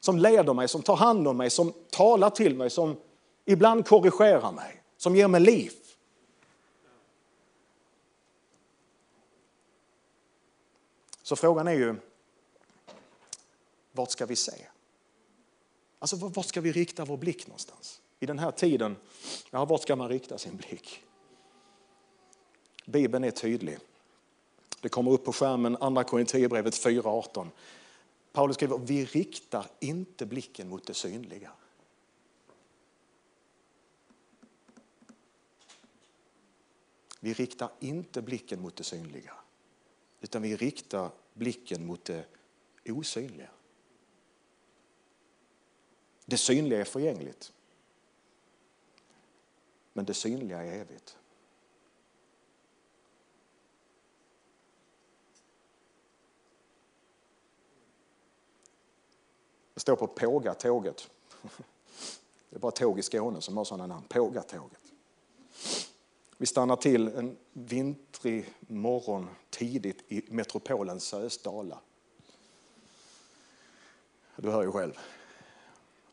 Som 0.00 0.18
leder 0.18 0.54
mig, 0.54 0.68
som 0.68 0.82
tar 0.82 0.96
hand 0.96 1.28
om 1.28 1.36
mig, 1.36 1.50
som 1.50 1.72
talar 1.90 2.30
till 2.30 2.56
mig, 2.56 2.70
som 2.70 2.96
ibland 3.44 3.86
korrigerar 3.86 4.52
mig, 4.52 4.82
som 4.96 5.16
ger 5.16 5.28
mig 5.28 5.40
liv. 5.40 5.72
Så 11.24 11.36
frågan 11.36 11.68
är 11.68 11.72
ju, 11.72 11.96
vart 13.92 14.10
ska 14.10 14.26
vi 14.26 14.36
se? 14.36 14.66
Alltså 15.98 16.16
vart 16.16 16.46
ska 16.46 16.60
vi 16.60 16.72
rikta 16.72 17.04
vår 17.04 17.16
blick 17.16 17.46
någonstans? 17.46 18.00
I 18.20 18.26
den 18.26 18.38
här 18.38 18.50
tiden, 18.50 18.96
ja, 19.50 19.64
vart 19.64 19.82
ska 19.82 19.96
man 19.96 20.08
rikta 20.08 20.38
sin 20.38 20.56
blick? 20.56 21.02
Bibeln 22.86 23.24
är 23.24 23.30
tydlig. 23.30 23.78
Det 24.80 24.88
kommer 24.88 25.10
upp 25.10 25.24
på 25.24 25.32
skärmen, 25.32 25.76
Andra 25.80 26.04
Korinthierbrevet 26.04 26.74
4.18. 26.74 27.48
Paulus 28.32 28.56
skriver, 28.56 28.78
vi 28.78 29.04
riktar 29.04 29.66
inte 29.80 30.26
blicken 30.26 30.68
mot 30.68 30.86
det 30.86 30.94
synliga. 30.94 31.50
Vi 37.20 37.32
riktar 37.32 37.70
inte 37.80 38.22
blicken 38.22 38.60
mot 38.60 38.76
det 38.76 38.84
synliga 38.84 39.34
utan 40.24 40.42
vi 40.42 40.56
riktar 40.56 41.10
blicken 41.34 41.86
mot 41.86 42.04
det 42.04 42.24
osynliga. 42.84 43.50
Det 46.24 46.36
synliga 46.36 46.80
är 46.80 46.84
förgängligt. 46.84 47.52
Men 49.92 50.04
det 50.04 50.14
synliga 50.14 50.62
är 50.62 50.80
evigt. 50.80 51.18
Det 59.74 59.80
står 59.80 59.96
på 59.96 60.06
Pågatåget. 60.06 61.10
Det 62.50 62.56
är 62.56 62.60
bara 62.60 62.72
tåg 62.72 62.98
i 62.98 63.02
Skåne 63.02 63.40
som 63.40 63.56
har 63.56 63.64
sådana 63.64 63.86
namn. 63.86 64.06
Pågatåget. 64.08 64.83
Vi 66.44 66.48
stannar 66.48 66.76
till 66.76 67.08
en 67.08 67.36
vintrig 67.52 68.44
morgon 68.60 69.28
tidigt 69.50 70.04
i 70.08 70.22
metropolen 70.28 71.00
Sösdala. 71.00 71.78
Du 74.36 74.50
hör 74.50 74.62
ju 74.62 74.72
själv. 74.72 74.98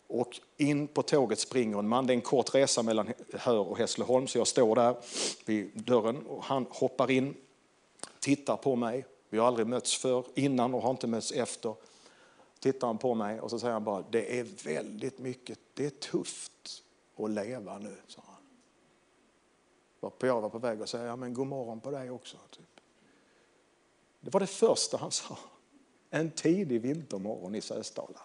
Och 0.07 0.39
in 0.57 0.87
på 0.87 1.03
tåget 1.03 1.39
springer 1.39 1.79
en 1.79 1.87
man. 1.87 2.07
Det 2.07 2.13
är 2.13 2.15
en 2.15 2.21
kort 2.21 2.55
resa 2.55 2.83
mellan 2.83 3.13
Hör 3.33 3.59
och 3.59 3.77
Hässleholm, 3.77 4.27
så 4.27 4.37
jag 4.37 4.47
står 4.47 4.75
där 4.75 4.95
vid 5.45 5.83
dörren 5.83 6.25
och 6.25 6.43
han 6.43 6.65
hoppar 6.69 7.11
in, 7.11 7.35
tittar 8.19 8.57
på 8.57 8.75
mig. 8.75 9.05
Vi 9.29 9.37
har 9.37 9.47
aldrig 9.47 9.67
mötts 9.67 9.97
för 9.97 10.25
innan 10.35 10.73
och 10.73 10.81
har 10.81 10.91
inte 10.91 11.07
mötts 11.07 11.31
efter. 11.31 11.75
Tittar 12.59 12.87
han 12.87 12.97
på 12.97 13.13
mig 13.13 13.39
och 13.39 13.49
så 13.49 13.59
säger 13.59 13.73
han 13.73 13.83
bara, 13.83 14.03
det 14.09 14.39
är 14.39 14.43
väldigt 14.63 15.19
mycket, 15.19 15.59
det 15.73 15.85
är 15.85 15.89
tufft 15.89 16.83
att 17.17 17.29
leva 17.29 17.77
nu, 17.77 17.95
Så. 18.07 18.21
han. 18.25 18.30
Varpå 20.01 20.27
jag 20.27 20.41
var 20.41 20.49
på 20.49 20.59
väg 20.59 20.81
att 20.81 20.89
säga, 20.89 21.05
ja 21.05 21.15
men 21.15 21.33
god 21.33 21.47
morgon 21.47 21.79
på 21.79 21.91
dig 21.91 22.09
också. 22.09 22.37
Typ. 22.49 22.81
Det 24.19 24.33
var 24.33 24.39
det 24.39 24.47
första 24.47 24.97
han 24.97 25.11
sa. 25.11 25.37
En 26.09 26.31
tidig 26.31 26.81
vintermorgon 26.81 27.55
i 27.55 27.61
Sösdala. 27.61 28.21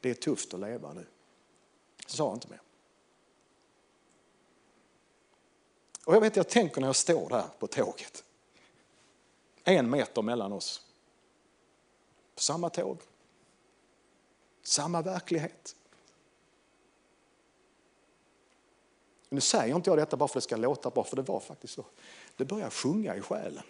Det 0.00 0.10
är 0.10 0.14
tufft 0.14 0.54
att 0.54 0.60
leva 0.60 0.92
nu. 0.92 1.06
Så 2.06 2.16
sa 2.16 2.26
han 2.26 2.34
inte 2.34 2.48
mer. 2.48 2.60
Och 6.06 6.14
jag 6.14 6.20
vet, 6.20 6.36
jag 6.36 6.48
tänker 6.48 6.80
när 6.80 6.88
jag 6.88 6.96
står 6.96 7.28
där 7.28 7.46
på 7.58 7.66
tåget. 7.66 8.24
En 9.64 9.90
meter 9.90 10.22
mellan 10.22 10.52
oss. 10.52 10.86
På 12.34 12.42
samma 12.42 12.70
tåg. 12.70 12.98
Samma 14.62 15.02
verklighet. 15.02 15.76
Men 19.32 19.36
Nu 19.36 19.40
säger 19.40 19.76
inte 19.76 19.90
jag 19.90 19.98
detta 19.98 20.16
bara 20.16 20.28
för 20.28 20.38
att 20.38 20.42
det 20.42 20.48
ska 20.48 20.56
låta 20.56 20.90
bra, 20.90 21.04
för 21.04 21.16
det 21.16 21.22
var 21.22 21.40
faktiskt 21.40 21.74
så. 21.74 21.84
Det 22.36 22.44
börjar 22.44 22.70
sjunga 22.70 23.16
i 23.16 23.20
själen. 23.20 23.62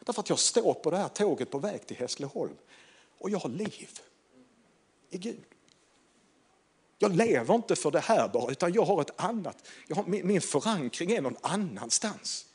Därför 0.00 0.20
att 0.20 0.28
jag 0.28 0.38
står 0.38 0.74
på 0.74 0.90
det 0.90 0.96
här 0.96 1.08
tåget 1.08 1.50
på 1.50 1.58
väg 1.58 1.86
till 1.86 1.96
Hässleholm 1.96 2.56
och 3.18 3.30
jag 3.30 3.38
har 3.38 3.48
liv 3.48 4.00
i 5.10 5.18
Gud. 5.18 5.44
Jag 6.98 7.16
lever 7.16 7.54
inte 7.54 7.76
för 7.76 7.90
det 7.90 8.00
här 8.00 8.28
bara, 8.28 8.50
utan 8.50 8.72
jag 8.72 8.84
har 8.84 9.00
ett 9.00 9.20
annat. 9.20 9.68
Jag 9.88 9.96
har, 9.96 10.04
min, 10.04 10.26
min 10.26 10.40
förankring 10.40 11.12
är 11.12 11.20
någon 11.20 11.36
annanstans. 11.40 12.46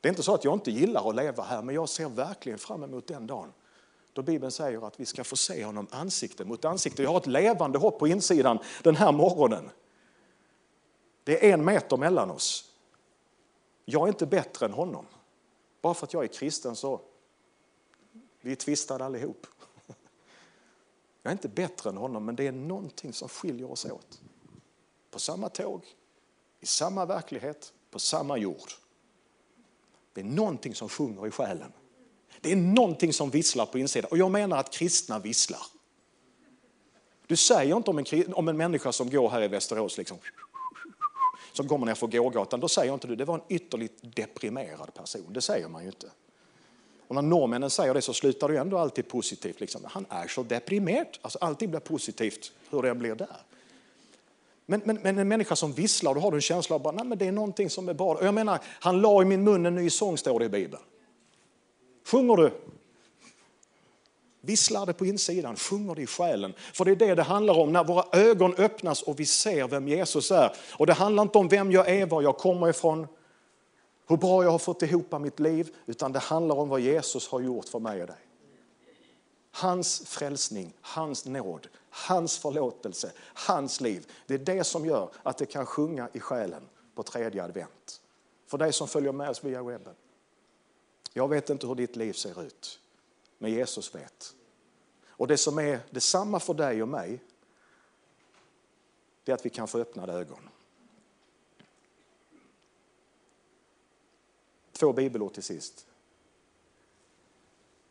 Det 0.00 0.08
är 0.08 0.10
inte 0.10 0.22
så 0.22 0.34
att 0.34 0.44
jag 0.44 0.54
inte 0.54 0.70
gillar 0.70 1.08
att 1.08 1.16
leva 1.16 1.42
här, 1.42 1.62
men 1.62 1.74
jag 1.74 1.88
ser 1.88 2.08
verkligen 2.08 2.58
fram 2.58 2.82
emot 2.82 3.06
den 3.06 3.26
dagen 3.26 3.52
då 4.14 4.22
Bibeln 4.22 4.52
säger 4.52 4.86
att 4.86 5.00
vi 5.00 5.06
ska 5.06 5.24
få 5.24 5.36
se 5.36 5.64
honom 5.64 5.86
ansikte 5.90 6.44
mot 6.44 6.64
ansikte. 6.64 7.02
Jag 7.02 7.10
har 7.10 7.20
ett 7.20 7.26
levande 7.26 7.78
hopp 7.78 7.98
på 7.98 8.08
insidan 8.08 8.58
den 8.82 8.96
här 8.96 9.12
morgonen. 9.12 9.70
Det 11.24 11.50
är 11.50 11.54
en 11.54 11.64
meter 11.64 11.96
mellan 11.96 12.30
oss. 12.30 12.72
Jag 13.84 14.02
är 14.02 14.08
inte 14.08 14.26
bättre 14.26 14.66
än 14.66 14.72
honom. 14.72 15.06
Bara 15.80 15.94
för 15.94 16.06
att 16.06 16.12
jag 16.12 16.24
är 16.24 16.28
kristen 16.28 16.76
så 16.76 17.00
vi 18.40 18.52
är 18.52 18.56
tvistade 18.56 19.04
allihop. 19.04 19.46
Jag 21.22 21.30
är 21.30 21.32
inte 21.32 21.48
bättre 21.48 21.90
än 21.90 21.96
honom, 21.96 22.24
men 22.24 22.36
det 22.36 22.46
är 22.46 22.52
någonting 22.52 23.12
som 23.12 23.28
skiljer 23.28 23.70
oss 23.70 23.84
åt. 23.84 24.20
På 25.10 25.18
samma 25.18 25.48
tåg, 25.48 25.86
i 26.60 26.66
samma 26.66 27.06
verklighet, 27.06 27.72
på 27.90 27.98
samma 27.98 28.36
jord. 28.38 28.70
Det 30.12 30.20
är 30.20 30.24
någonting 30.24 30.74
som 30.74 30.88
sjunger 30.88 31.26
i 31.26 31.30
själen. 31.30 31.72
Det 32.44 32.52
är 32.52 32.56
någonting 32.56 33.12
som 33.12 33.30
visslar 33.30 33.66
på 33.66 33.78
insidan. 33.78 34.10
Och 34.10 34.18
jag 34.18 34.30
menar 34.30 34.58
att 34.58 34.72
kristna 34.72 35.18
visslar. 35.18 35.60
Du 37.26 37.36
säger 37.36 37.76
inte 37.76 37.90
om 37.90 37.98
en, 37.98 38.34
om 38.34 38.48
en 38.48 38.56
människa 38.56 38.92
som 38.92 39.10
går 39.10 39.30
här 39.30 39.42
i 39.42 39.48
Västerås, 39.48 39.98
liksom, 39.98 40.18
som 41.52 41.68
kommer 41.68 41.86
ner 41.86 41.94
för 41.94 42.06
gågatan, 42.06 42.60
då 42.60 42.68
säger 42.68 42.94
inte 42.94 43.06
du 43.06 43.16
det 43.16 43.24
var 43.24 43.34
en 43.34 43.44
ytterligt 43.48 43.98
deprimerad 44.02 44.94
person. 44.94 45.32
Det 45.32 45.40
säger 45.40 45.68
man 45.68 45.82
ju 45.82 45.88
inte. 45.88 46.10
Och 47.08 47.14
när 47.14 47.22
norrmännen 47.22 47.70
säger 47.70 47.94
det 47.94 48.02
så 48.02 48.14
slutar 48.14 48.48
det 48.48 48.58
ändå 48.58 48.78
alltid 48.78 49.08
positivt. 49.08 49.60
Liksom. 49.60 49.80
Han 49.84 50.06
är 50.08 50.28
så 50.28 50.42
deprimerad. 50.42 51.06
Alltså 51.22 51.38
allting 51.38 51.70
blir 51.70 51.80
positivt 51.80 52.52
hur 52.70 52.82
det 52.82 52.94
blir 52.94 53.14
där. 53.14 53.36
Men, 54.66 54.82
men, 54.84 54.98
men, 55.02 55.18
en 55.18 55.28
människa 55.28 55.56
som 55.56 55.72
visslar, 55.72 56.14
då 56.14 56.20
har 56.20 56.30
du 56.30 56.36
en 56.36 56.40
känsla 56.40 56.76
av 56.76 56.86
att 56.86 57.18
det 57.18 57.26
är 57.26 57.32
någonting 57.32 57.70
som 57.70 57.88
är 57.88 57.94
bra. 57.94 58.14
Och 58.14 58.26
jag 58.26 58.34
menar, 58.34 58.58
han 58.64 59.00
la 59.00 59.22
i 59.22 59.24
min 59.24 59.44
mun 59.44 59.66
en 59.66 59.74
ny 59.74 59.90
sång, 59.90 60.18
står 60.18 60.38
det 60.38 60.44
i 60.44 60.48
Bibeln. 60.48 60.82
Sjunger 62.04 62.36
du? 62.36 62.50
Visslar 64.40 64.86
det 64.86 64.92
på 64.92 65.06
insidan, 65.06 65.56
sjunger 65.56 65.94
det 65.94 66.02
i 66.02 66.06
själen. 66.06 66.54
För 66.72 66.84
det 66.84 66.90
är 66.90 66.96
det 66.96 67.14
det 67.14 67.22
handlar 67.22 67.58
om, 67.58 67.72
när 67.72 67.84
våra 67.84 68.18
ögon 68.18 68.54
öppnas 68.54 69.02
och 69.02 69.20
vi 69.20 69.26
ser 69.26 69.68
vem 69.68 69.88
Jesus 69.88 70.30
är. 70.30 70.56
Och 70.76 70.86
det 70.86 70.92
handlar 70.92 71.22
inte 71.22 71.38
om 71.38 71.48
vem 71.48 71.72
jag 71.72 71.88
är, 71.88 72.06
var 72.06 72.22
jag 72.22 72.38
kommer 72.38 72.68
ifrån, 72.68 73.06
hur 74.06 74.16
bra 74.16 74.44
jag 74.44 74.50
har 74.50 74.58
fått 74.58 74.82
ihop 74.82 75.20
mitt 75.20 75.40
liv, 75.40 75.74
utan 75.86 76.12
det 76.12 76.18
handlar 76.18 76.56
om 76.56 76.68
vad 76.68 76.80
Jesus 76.80 77.28
har 77.28 77.40
gjort 77.40 77.68
för 77.68 77.78
mig 77.78 78.00
och 78.00 78.06
dig. 78.06 78.16
Hans 79.50 80.02
frälsning, 80.06 80.72
hans 80.80 81.26
nåd, 81.26 81.68
hans 81.90 82.38
förlåtelse, 82.38 83.12
hans 83.34 83.80
liv. 83.80 84.06
Det 84.26 84.34
är 84.34 84.38
det 84.38 84.64
som 84.64 84.86
gör 84.86 85.08
att 85.22 85.38
det 85.38 85.46
kan 85.46 85.66
sjunga 85.66 86.08
i 86.12 86.20
själen 86.20 86.62
på 86.94 87.02
tredje 87.02 87.44
advent. 87.44 88.00
För 88.46 88.58
dig 88.58 88.72
som 88.72 88.88
följer 88.88 89.12
med 89.12 89.30
oss 89.30 89.44
via 89.44 89.62
webben. 89.62 89.94
Jag 91.16 91.28
vet 91.28 91.50
inte 91.50 91.66
hur 91.66 91.74
ditt 91.74 91.96
liv 91.96 92.12
ser 92.12 92.42
ut, 92.42 92.80
men 93.38 93.50
Jesus 93.50 93.94
vet. 93.94 94.34
Och 95.08 95.26
det 95.26 95.36
som 95.36 95.58
är 95.58 95.80
detsamma 95.90 96.40
för 96.40 96.54
dig 96.54 96.82
och 96.82 96.88
mig, 96.88 97.20
det 99.24 99.32
är 99.32 99.34
att 99.34 99.46
vi 99.46 99.50
kan 99.50 99.68
få 99.68 99.78
öppnade 99.78 100.12
ögon. 100.12 100.48
Två 104.72 104.92
bibelord 104.92 105.32
till 105.32 105.42
sist. 105.42 105.86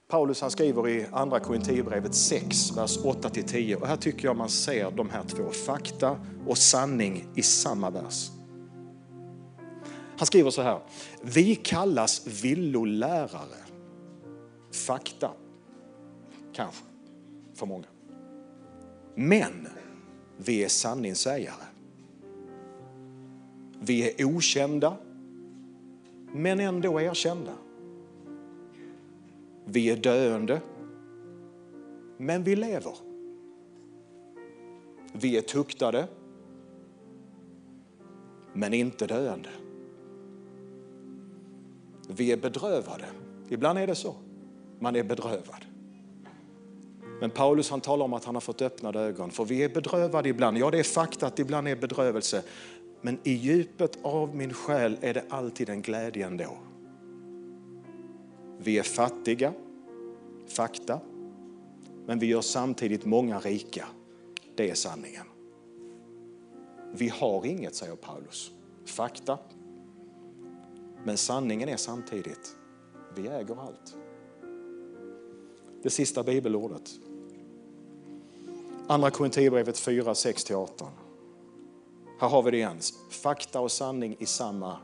Paulus 0.07 0.41
han 0.41 0.51
skriver 0.51 0.87
i 0.87 1.07
andra 1.11 1.39
Korinthierbrevet 1.39 2.15
6, 2.15 2.71
vers 2.77 2.97
8-10. 2.97 3.75
Och 3.75 3.87
här 3.87 3.97
tycker 3.97 4.25
jag 4.25 4.35
man 4.35 4.49
ser 4.49 4.91
de 4.91 5.09
här 5.09 5.23
två, 5.23 5.51
fakta 5.51 6.19
och 6.47 6.57
sanning 6.57 7.27
i 7.35 7.43
samma 7.43 7.89
vers. 7.89 8.29
Han 10.17 10.25
skriver 10.25 10.49
så 10.49 10.61
här, 10.61 10.79
vi 11.21 11.55
kallas 11.55 12.27
villolärare. 12.43 13.63
Fakta, 14.71 15.31
kanske, 16.53 16.83
för 17.53 17.65
många. 17.65 17.85
Men 19.15 19.67
vi 20.37 20.63
är 20.63 20.67
sanningssägare. 20.67 21.65
Vi 23.79 24.09
är 24.09 24.25
okända, 24.25 24.97
men 26.33 26.59
ändå 26.59 27.01
erkända. 27.01 27.53
Vi 29.65 29.89
är 29.89 29.97
döende, 29.97 30.61
men 32.17 32.43
vi 32.43 32.55
lever. 32.55 32.93
Vi 35.13 35.37
är 35.37 35.41
tuktade, 35.41 36.07
men 38.53 38.73
inte 38.73 39.07
döende. 39.07 39.49
Vi 42.07 42.31
är 42.31 42.37
bedrövade. 42.37 43.05
Ibland 43.49 43.79
är 43.79 43.87
det 43.87 43.95
så. 43.95 44.15
Man 44.79 44.95
är 44.95 45.03
bedrövad. 45.03 45.65
Men 47.19 47.29
Paulus 47.29 47.69
han 47.69 47.81
talar 47.81 48.05
om 48.05 48.13
att 48.13 48.25
han 48.25 48.35
har 48.35 48.41
fått 48.41 48.61
öppnade 48.61 48.99
ögon. 48.99 49.31
För 49.31 49.45
vi 49.45 49.63
är 49.63 49.69
bedrövade 49.69 50.29
ibland. 50.29 50.57
Ja, 50.57 50.71
det 50.71 50.79
är 50.79 50.83
fakta 50.83 51.27
att 51.27 51.39
ibland 51.39 51.67
är 51.67 51.75
bedrövelse. 51.75 52.43
Men 53.01 53.19
i 53.23 53.31
djupet 53.31 53.99
av 54.01 54.35
min 54.35 54.53
själ 54.53 54.97
är 55.01 55.13
det 55.13 55.23
alltid 55.29 55.69
en 55.69 55.81
glädje 55.81 56.27
ändå. 56.27 56.57
Vi 58.57 58.79
är 58.79 58.83
fattiga, 58.83 59.53
fakta. 60.47 60.99
Men 62.05 62.19
vi 62.19 62.25
gör 62.25 62.41
samtidigt 62.41 63.05
många 63.05 63.39
rika. 63.39 63.85
Det 64.55 64.69
är 64.69 64.75
sanningen. 64.75 65.25
Vi 66.93 67.09
har 67.09 67.45
inget, 67.45 67.75
säger 67.75 67.95
Paulus. 67.95 68.51
Fakta, 68.85 69.37
men 71.03 71.17
sanningen 71.17 71.69
är 71.69 71.77
samtidigt, 71.77 72.55
vi 73.15 73.27
äger 73.27 73.61
allt. 73.61 73.95
Det 75.83 75.89
sista 75.89 76.23
bibelordet. 76.23 76.91
Andra 78.87 79.11
Korinthierbrevet 79.11 79.79
4, 79.79 80.13
6-18. 80.13 80.85
Här 82.19 82.29
har 82.29 82.43
vi 82.43 82.51
det 82.51 82.57
igen. 82.57 82.77
Fakta 83.09 83.59
och 83.59 83.71
sanning 83.71 84.15
i 84.19 84.25
samma 84.25 84.77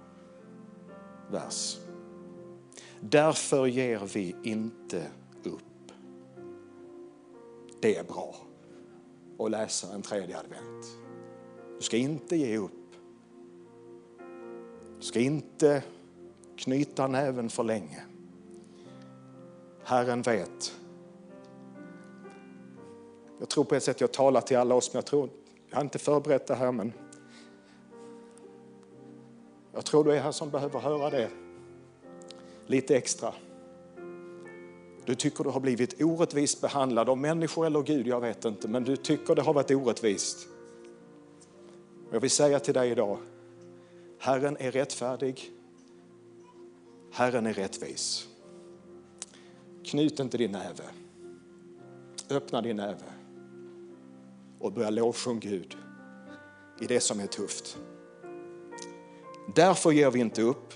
vers. 1.31 1.77
Därför 2.99 3.67
ger 3.67 3.99
vi 4.13 4.35
inte 4.43 5.07
upp. 5.43 5.91
Det 7.81 7.95
är 7.95 8.03
bra 8.03 8.35
att 9.39 9.51
läsa 9.51 9.93
en 9.93 10.01
tredje 10.01 10.39
advent. 10.39 10.85
Du 11.77 11.81
ska 11.81 11.97
inte 11.97 12.35
ge 12.35 12.57
upp. 12.57 12.71
Du 14.99 15.05
ska 15.05 15.19
inte 15.19 15.83
knyta 16.59 17.07
näven 17.07 17.49
för 17.49 17.63
länge. 17.63 18.03
Herren 19.83 20.21
vet. 20.21 20.75
Jag 23.39 23.49
tror 23.49 23.63
på 23.63 23.75
ett 23.75 23.83
sätt 23.83 24.01
jag 24.01 24.11
talar 24.11 24.41
till 24.41 24.57
alla 24.57 24.75
oss, 24.75 24.93
men 24.93 24.97
jag 24.97 25.05
tror, 25.05 25.29
jag 25.69 25.75
har 25.75 25.83
inte 25.83 25.99
förberett 25.99 26.47
det 26.47 26.55
här, 26.55 26.71
men 26.71 26.93
Jag 29.73 29.85
tror 29.85 30.03
du 30.03 30.11
är 30.11 30.21
här 30.21 30.31
som 30.31 30.49
behöver 30.49 30.79
höra 30.79 31.09
det 31.09 31.29
lite 32.67 32.97
extra. 32.97 33.33
Du 35.05 35.15
tycker 35.15 35.43
du 35.43 35.49
har 35.49 35.59
blivit 35.59 36.01
orättvist 36.01 36.61
behandlad 36.61 37.09
av 37.09 37.17
människor 37.17 37.65
eller 37.65 37.81
Gud, 37.81 38.07
jag 38.07 38.21
vet 38.21 38.45
inte, 38.45 38.67
men 38.67 38.83
du 38.83 38.95
tycker 38.95 39.35
det 39.35 39.41
har 39.41 39.53
varit 39.53 39.71
orättvist. 39.71 40.47
Jag 42.11 42.19
vill 42.19 42.29
säga 42.29 42.59
till 42.59 42.73
dig 42.73 42.91
idag, 42.91 43.17
Herren 44.19 44.57
är 44.59 44.71
rättfärdig. 44.71 45.51
Herren 47.11 47.45
är 47.45 47.53
rättvis. 47.53 48.27
Knut 49.85 50.19
inte 50.19 50.37
din 50.37 50.51
näve. 50.51 50.83
Öppna 52.29 52.61
din 52.61 52.75
näve 52.75 53.05
och 54.59 54.73
börja 54.73 54.89
lovsjunga 54.89 55.39
Gud 55.39 55.77
i 56.81 56.87
det 56.87 56.99
som 56.99 57.19
är 57.19 57.27
tufft. 57.27 57.77
Därför 59.55 59.91
ger 59.91 60.11
vi 60.11 60.19
inte 60.19 60.41
upp. 60.41 60.73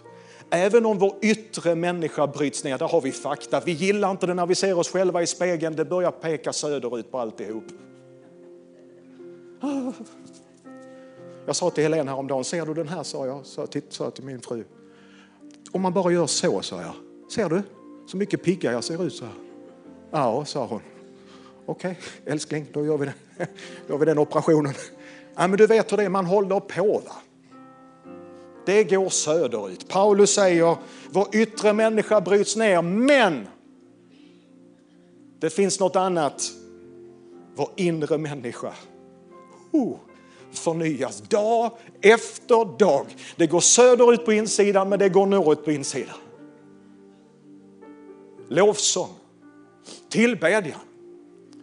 Även 0.49 0.85
om 0.85 0.97
vår 0.97 1.15
yttre 1.21 1.75
människa 1.75 2.27
bryts 2.27 2.63
ner, 2.63 2.77
där 2.77 2.87
har 2.87 3.01
vi 3.01 3.11
fakta. 3.11 3.61
Vi 3.65 3.71
gillar 3.71 4.11
inte 4.11 4.27
det 4.27 4.33
när 4.33 4.45
vi 4.45 4.55
ser 4.55 4.77
oss 4.77 4.89
själva 4.89 5.21
i 5.21 5.27
spegeln, 5.27 5.75
det 5.75 5.85
börjar 5.85 6.11
peka 6.11 6.53
söderut 6.53 7.11
på 7.11 7.19
alltihop. 7.19 7.63
Ah. 9.61 9.91
Jag 11.45 11.55
sa 11.55 11.69
till 11.69 11.83
Helene 11.83 12.11
häromdagen, 12.11 12.43
ser 12.43 12.65
du 12.65 12.73
den 12.73 12.87
här? 12.87 13.03
sa 13.03 13.27
jag, 13.27 13.45
sa, 13.45 13.67
sa 13.89 14.11
till 14.11 14.23
min 14.23 14.41
fru. 14.41 14.63
Om 15.73 15.81
man 15.81 15.93
bara 15.93 16.13
gör 16.13 16.27
så, 16.27 16.61
sa 16.61 16.81
jag. 16.81 16.93
Ser 17.31 17.49
du? 17.49 17.61
Så 18.07 18.17
mycket 18.17 18.43
piggare 18.43 18.73
jag 18.73 18.83
ser 18.83 19.05
ut 19.05 19.13
så 19.13 19.25
här. 19.25 19.33
Ja, 20.11 20.45
sa 20.45 20.65
hon. 20.65 20.81
Okej, 21.65 21.91
okay, 21.91 22.33
älskling, 22.33 22.65
då 22.73 22.85
gör 22.85 22.97
vi, 22.97 23.05
den, 23.05 23.15
gör 23.87 23.97
vi 23.97 24.05
den 24.05 24.17
operationen. 24.17 24.73
Ja, 25.35 25.47
men 25.47 25.57
du 25.57 25.67
vet 25.67 25.91
hur 25.91 25.97
det 25.97 26.03
är, 26.03 26.09
man 26.09 26.25
håller 26.25 26.59
på. 26.59 27.01
Va? 27.05 27.15
Det 28.65 28.83
går 28.83 29.09
söderut. 29.09 29.87
Paulus 29.87 30.33
säger, 30.33 30.77
vår 31.09 31.35
yttre 31.35 31.73
människa 31.73 32.21
bryts 32.21 32.55
ner, 32.55 32.81
men 32.81 33.47
det 35.39 35.49
finns 35.49 35.79
något 35.79 35.95
annat. 35.95 36.51
Vår 37.55 37.69
inre 37.75 38.17
människa 38.17 38.73
oh, 39.73 39.97
förnyas 40.53 41.21
dag 41.21 41.71
efter 42.01 42.77
dag. 42.77 43.05
Det 43.35 43.47
går 43.47 43.59
söderut 43.59 44.25
på 44.25 44.33
insidan, 44.33 44.89
men 44.89 44.99
det 44.99 45.09
går 45.09 45.25
norrut 45.25 45.65
på 45.65 45.71
insidan. 45.71 46.15
Lovsång, 48.47 49.09
tillbedjan, 50.09 50.79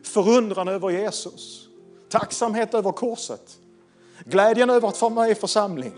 förundran 0.02 0.68
över 0.68 0.90
Jesus, 0.90 1.68
tacksamhet 2.08 2.74
över 2.74 2.92
korset, 2.92 3.58
glädjen 4.24 4.70
över 4.70 4.88
att 4.88 5.02
vara 5.02 5.14
med 5.14 5.30
i 5.30 5.34
församling. 5.34 5.92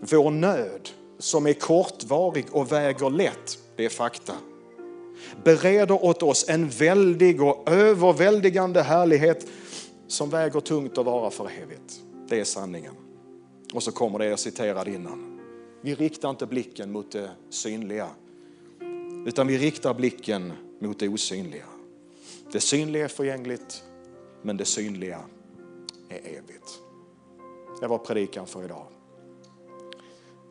Vår 0.00 0.30
nöd 0.30 0.88
som 1.18 1.46
är 1.46 1.52
kortvarig 1.52 2.46
och 2.52 2.72
väger 2.72 3.10
lätt, 3.10 3.58
det 3.76 3.84
är 3.84 3.88
fakta, 3.88 4.32
bereder 5.44 6.04
åt 6.04 6.22
oss 6.22 6.48
en 6.48 6.68
väldig 6.68 7.42
och 7.42 7.70
överväldigande 7.70 8.82
härlighet 8.82 9.46
som 10.06 10.30
väger 10.30 10.60
tungt 10.60 10.98
att 10.98 11.06
vara 11.06 11.30
för 11.30 11.50
evigt. 11.62 12.00
Det 12.28 12.40
är 12.40 12.44
sanningen. 12.44 12.94
Och 13.74 13.82
så 13.82 13.92
kommer 13.92 14.18
det 14.18 14.26
jag 14.26 14.38
citerade 14.38 14.90
innan. 14.90 15.40
Vi 15.80 15.94
riktar 15.94 16.30
inte 16.30 16.46
blicken 16.46 16.92
mot 16.92 17.12
det 17.12 17.30
synliga, 17.50 18.08
utan 19.26 19.46
vi 19.46 19.58
riktar 19.58 19.94
blicken 19.94 20.52
mot 20.78 20.98
det 20.98 21.08
osynliga. 21.08 21.64
Det 22.52 22.60
synliga 22.60 23.04
är 23.04 23.08
förgängligt, 23.08 23.84
men 24.42 24.56
det 24.56 24.64
synliga 24.64 25.20
är 26.08 26.18
evigt. 26.18 26.80
Det 27.80 27.86
var 27.86 27.98
predikan 27.98 28.46
för 28.46 28.64
idag. 28.64 28.86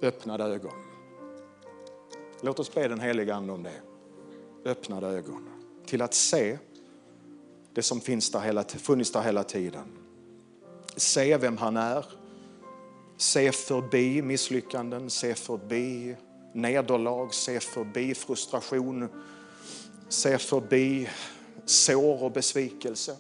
Öppnade 0.01 0.43
ögon. 0.43 0.71
Låt 2.41 2.59
oss 2.59 2.73
be 2.73 2.87
den 2.87 2.99
heliga 2.99 3.35
Ande 3.35 3.53
om 3.53 3.63
det. 3.63 3.81
Öppnade 4.65 5.07
ögon 5.07 5.49
till 5.85 6.01
att 6.01 6.13
se 6.13 6.57
det 7.73 7.81
som 7.81 8.01
finns 8.01 8.31
där 8.31 8.39
hela, 8.39 8.63
funnits 8.63 9.11
där 9.11 9.21
hela 9.21 9.43
tiden. 9.43 9.85
Se 10.95 11.37
vem 11.37 11.57
han 11.57 11.77
är. 11.77 12.05
Se 13.17 13.51
förbi 13.51 14.21
misslyckanden, 14.21 15.09
se 15.09 15.35
förbi 15.35 16.15
nederlag, 16.53 17.33
se 17.33 17.59
förbi 17.59 18.15
frustration, 18.15 19.09
se 20.09 20.37
förbi 20.37 21.09
sår 21.65 22.23
och 22.23 22.31
besvikelse. 22.31 23.17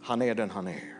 Han 0.00 0.22
är 0.22 0.34
den 0.34 0.50
han 0.50 0.66
är. 0.66 0.93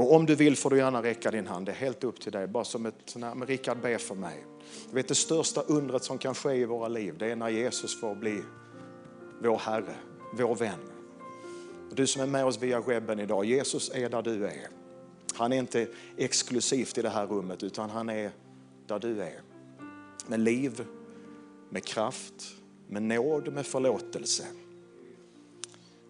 Och 0.00 0.14
om 0.14 0.26
du 0.26 0.34
vill 0.34 0.56
får 0.56 0.70
du 0.70 0.76
gärna 0.76 1.02
räcka 1.02 1.30
din 1.30 1.46
hand, 1.46 1.66
det 1.66 1.72
är 1.72 1.76
helt 1.76 2.04
upp 2.04 2.20
till 2.20 2.32
dig. 2.32 2.46
Bara 2.46 2.64
som 2.64 2.86
ett 2.86 2.94
sån 3.04 3.22
här, 3.22 3.34
men 3.34 3.48
Rickard 3.48 3.80
be 3.80 3.98
för 3.98 4.14
mig. 4.14 4.44
Du 4.88 4.94
vet 4.94 5.08
det 5.08 5.14
största 5.14 5.60
undret 5.60 6.04
som 6.04 6.18
kan 6.18 6.34
ske 6.34 6.54
i 6.54 6.64
våra 6.64 6.88
liv, 6.88 7.14
det 7.18 7.26
är 7.26 7.36
när 7.36 7.48
Jesus 7.48 8.00
får 8.00 8.14
bli 8.14 8.42
vår 9.42 9.58
Herre, 9.58 9.94
vår 10.32 10.54
vän. 10.54 10.78
Och 11.90 11.96
du 11.96 12.06
som 12.06 12.22
är 12.22 12.26
med 12.26 12.44
oss 12.44 12.62
via 12.62 12.80
webben 12.80 13.20
idag, 13.20 13.44
Jesus 13.44 13.90
är 13.94 14.08
där 14.08 14.22
du 14.22 14.46
är. 14.46 14.68
Han 15.34 15.52
är 15.52 15.56
inte 15.56 15.88
exklusivt 16.16 16.98
i 16.98 17.02
det 17.02 17.08
här 17.08 17.26
rummet 17.26 17.62
utan 17.62 17.90
han 17.90 18.08
är 18.08 18.30
där 18.86 18.98
du 18.98 19.22
är. 19.22 19.40
Med 20.26 20.40
liv, 20.40 20.84
med 21.70 21.84
kraft, 21.84 22.54
med 22.88 23.02
nåd, 23.02 23.52
med 23.52 23.66
förlåtelse. 23.66 24.44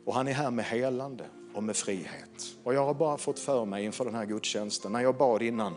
Och 0.05 0.14
han 0.14 0.29
är 0.29 0.33
här 0.33 0.50
med 0.50 0.64
helande 0.64 1.24
och 1.54 1.62
med 1.62 1.76
frihet. 1.76 2.56
Och 2.64 2.74
jag 2.74 2.86
har 2.86 2.94
bara 2.94 3.18
fått 3.18 3.38
för 3.38 3.64
mig 3.64 3.84
inför 3.84 4.04
den 4.04 4.14
här 4.14 4.24
gudstjänsten, 4.24 4.92
när 4.92 5.00
jag 5.00 5.16
bad 5.16 5.42
innan, 5.42 5.74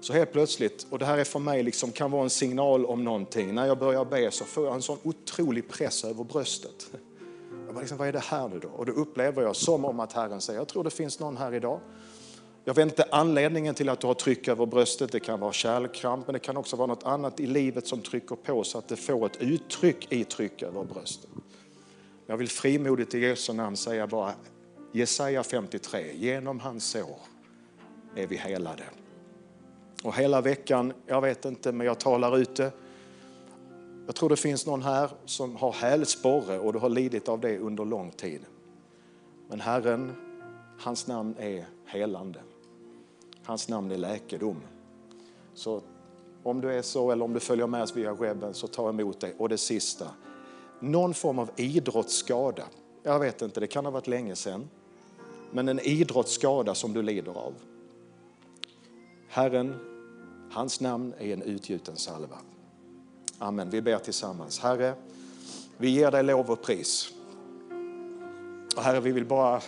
så 0.00 0.12
helt 0.12 0.32
plötsligt, 0.32 0.86
och 0.90 0.98
det 0.98 1.04
här 1.04 1.18
är 1.18 1.24
för 1.24 1.38
mig 1.38 1.62
liksom, 1.62 1.92
kan 1.92 2.10
vara 2.10 2.22
en 2.22 2.30
signal 2.30 2.86
om 2.86 3.04
någonting, 3.04 3.54
när 3.54 3.66
jag 3.66 3.78
börjar 3.78 4.04
be 4.04 4.30
så 4.30 4.44
får 4.44 4.64
jag 4.64 4.74
en 4.74 4.82
sån 4.82 4.98
otrolig 5.02 5.68
press 5.68 6.04
över 6.04 6.24
bröstet. 6.24 6.90
Jag 7.66 7.74
bara 7.74 7.80
liksom, 7.80 7.98
vad 7.98 8.08
är 8.08 8.12
det 8.12 8.18
här 8.18 8.48
nu 8.48 8.58
då? 8.58 8.68
Och 8.68 8.86
då 8.86 8.92
upplever 8.92 9.42
jag 9.42 9.56
som 9.56 9.84
om 9.84 10.00
att 10.00 10.12
Herren 10.12 10.40
säger, 10.40 10.60
jag 10.60 10.68
tror 10.68 10.84
det 10.84 10.90
finns 10.90 11.20
någon 11.20 11.36
här 11.36 11.54
idag. 11.54 11.80
Jag 12.64 12.74
vet 12.74 12.84
inte 12.84 13.04
anledningen 13.10 13.74
till 13.74 13.88
att 13.88 14.00
du 14.00 14.06
har 14.06 14.14
tryck 14.14 14.48
över 14.48 14.66
bröstet, 14.66 15.12
det 15.12 15.20
kan 15.20 15.40
vara 15.40 15.52
kärlkramp, 15.52 16.26
men 16.26 16.32
det 16.32 16.38
kan 16.38 16.56
också 16.56 16.76
vara 16.76 16.86
något 16.86 17.04
annat 17.04 17.40
i 17.40 17.46
livet 17.46 17.86
som 17.86 18.00
trycker 18.00 18.36
på 18.36 18.64
så 18.64 18.78
att 18.78 18.88
det 18.88 18.96
får 18.96 19.26
ett 19.26 19.36
uttryck 19.42 20.12
i 20.12 20.24
tryck 20.24 20.62
över 20.62 20.84
bröstet. 20.84 21.30
Jag 22.26 22.36
vill 22.36 22.48
frimodigt 22.48 23.14
i 23.14 23.18
Jesu 23.18 23.52
namn 23.52 23.76
säga 23.76 24.06
bara, 24.06 24.32
Jesaja 24.94 25.42
53, 25.42 26.12
genom 26.16 26.60
hans 26.60 26.84
sår 26.84 27.18
är 28.16 28.26
vi 28.26 28.36
helade. 28.36 28.84
Och 30.04 30.14
hela 30.14 30.40
veckan, 30.40 30.92
jag 31.06 31.20
vet 31.20 31.44
inte, 31.44 31.72
men 31.72 31.86
jag 31.86 32.00
talar 32.00 32.38
ute. 32.38 32.72
Jag 34.06 34.14
tror 34.14 34.28
det 34.28 34.36
finns 34.36 34.66
någon 34.66 34.82
här 34.82 35.10
som 35.24 35.56
har 35.56 35.72
hälsporre 35.72 36.58
och 36.58 36.72
du 36.72 36.78
har 36.78 36.88
lidit 36.88 37.28
av 37.28 37.40
det 37.40 37.58
under 37.58 37.84
lång 37.84 38.10
tid. 38.10 38.40
Men 39.48 39.60
Herren, 39.60 40.12
hans 40.78 41.06
namn 41.06 41.34
är 41.38 41.66
helande. 41.86 42.40
Hans 43.44 43.68
namn 43.68 43.90
är 43.90 43.96
läkedom. 43.96 44.60
Så 45.54 45.82
om 46.42 46.60
du 46.60 46.72
är 46.72 46.82
så 46.82 47.10
eller 47.10 47.24
om 47.24 47.32
du 47.32 47.40
följer 47.40 47.66
med 47.66 47.82
oss 47.82 47.96
via 47.96 48.14
webben 48.14 48.54
så 48.54 48.66
ta 48.66 48.88
emot 48.88 49.20
det. 49.20 49.34
Och 49.38 49.48
det 49.48 49.58
sista, 49.58 50.06
någon 50.80 51.14
form 51.14 51.38
av 51.38 51.50
idrottsskada. 51.56 52.64
Jag 53.02 53.20
vet 53.20 53.42
inte, 53.42 53.60
det 53.60 53.66
kan 53.66 53.84
ha 53.84 53.92
varit 53.92 54.06
länge 54.06 54.36
sedan 54.36 54.68
men 55.52 55.68
en 55.68 55.80
idrottsskada 55.80 56.74
som 56.74 56.92
du 56.92 57.02
lider 57.02 57.32
av. 57.32 57.54
Herren, 59.28 59.74
hans 60.50 60.80
namn 60.80 61.14
är 61.18 61.32
en 61.32 61.42
utgjuten 61.42 61.96
salva. 61.96 62.38
Amen. 63.38 63.70
Vi 63.70 63.82
ber 63.82 63.98
tillsammans. 63.98 64.58
Herre, 64.58 64.94
vi 65.76 65.88
ger 65.90 66.10
dig 66.10 66.22
lov 66.22 66.50
och 66.50 66.62
pris. 66.62 67.12
Och 68.76 68.82
herre, 68.82 69.00
vi 69.00 69.12
vill 69.12 69.26
bara 69.26 69.62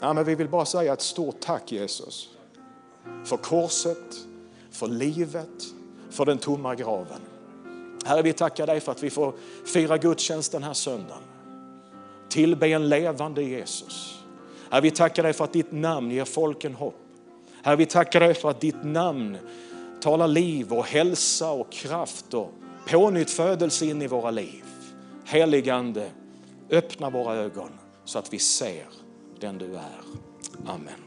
Ja, 0.00 0.12
men 0.12 0.24
vi 0.24 0.34
vill 0.34 0.48
bara 0.48 0.64
säga 0.64 0.92
ett 0.92 1.00
stort 1.00 1.40
tack 1.40 1.72
Jesus. 1.72 2.30
För 3.24 3.36
korset, 3.36 4.14
för 4.70 4.86
livet, 4.86 5.64
för 6.10 6.24
den 6.24 6.38
tomma 6.38 6.74
graven. 6.74 7.20
Herre, 8.04 8.22
vi 8.22 8.32
tackar 8.32 8.66
dig 8.66 8.80
för 8.80 8.92
att 8.92 9.02
vi 9.02 9.10
får 9.10 9.34
fira 9.64 9.98
gudstjänst 9.98 10.52
den 10.52 10.62
här 10.62 10.72
söndagen 10.72 11.22
tillbe 12.28 12.68
en 12.68 12.88
levande 12.88 13.42
Jesus. 13.42 14.18
Herre, 14.70 14.80
vi 14.80 14.90
tackar 14.90 15.22
dig 15.22 15.32
för 15.32 15.44
att 15.44 15.52
ditt 15.52 15.72
namn 15.72 16.10
ger 16.10 16.24
folken 16.24 16.74
hopp. 16.74 17.00
Herre, 17.62 17.76
vi 17.76 17.86
tackar 17.86 18.20
dig 18.20 18.34
för 18.34 18.50
att 18.50 18.60
ditt 18.60 18.84
namn 18.84 19.38
talar 20.00 20.28
liv 20.28 20.72
och 20.72 20.86
hälsa 20.86 21.50
och 21.50 21.72
kraft 21.72 22.34
och 22.34 22.52
pånyttfödelse 22.88 23.86
in 23.86 24.02
i 24.02 24.06
våra 24.06 24.30
liv. 24.30 24.64
Heligande, 25.24 26.10
öppna 26.70 27.10
våra 27.10 27.34
ögon 27.34 27.70
så 28.04 28.18
att 28.18 28.32
vi 28.32 28.38
ser 28.38 28.86
den 29.40 29.58
du 29.58 29.74
är. 29.74 30.00
Amen. 30.66 31.05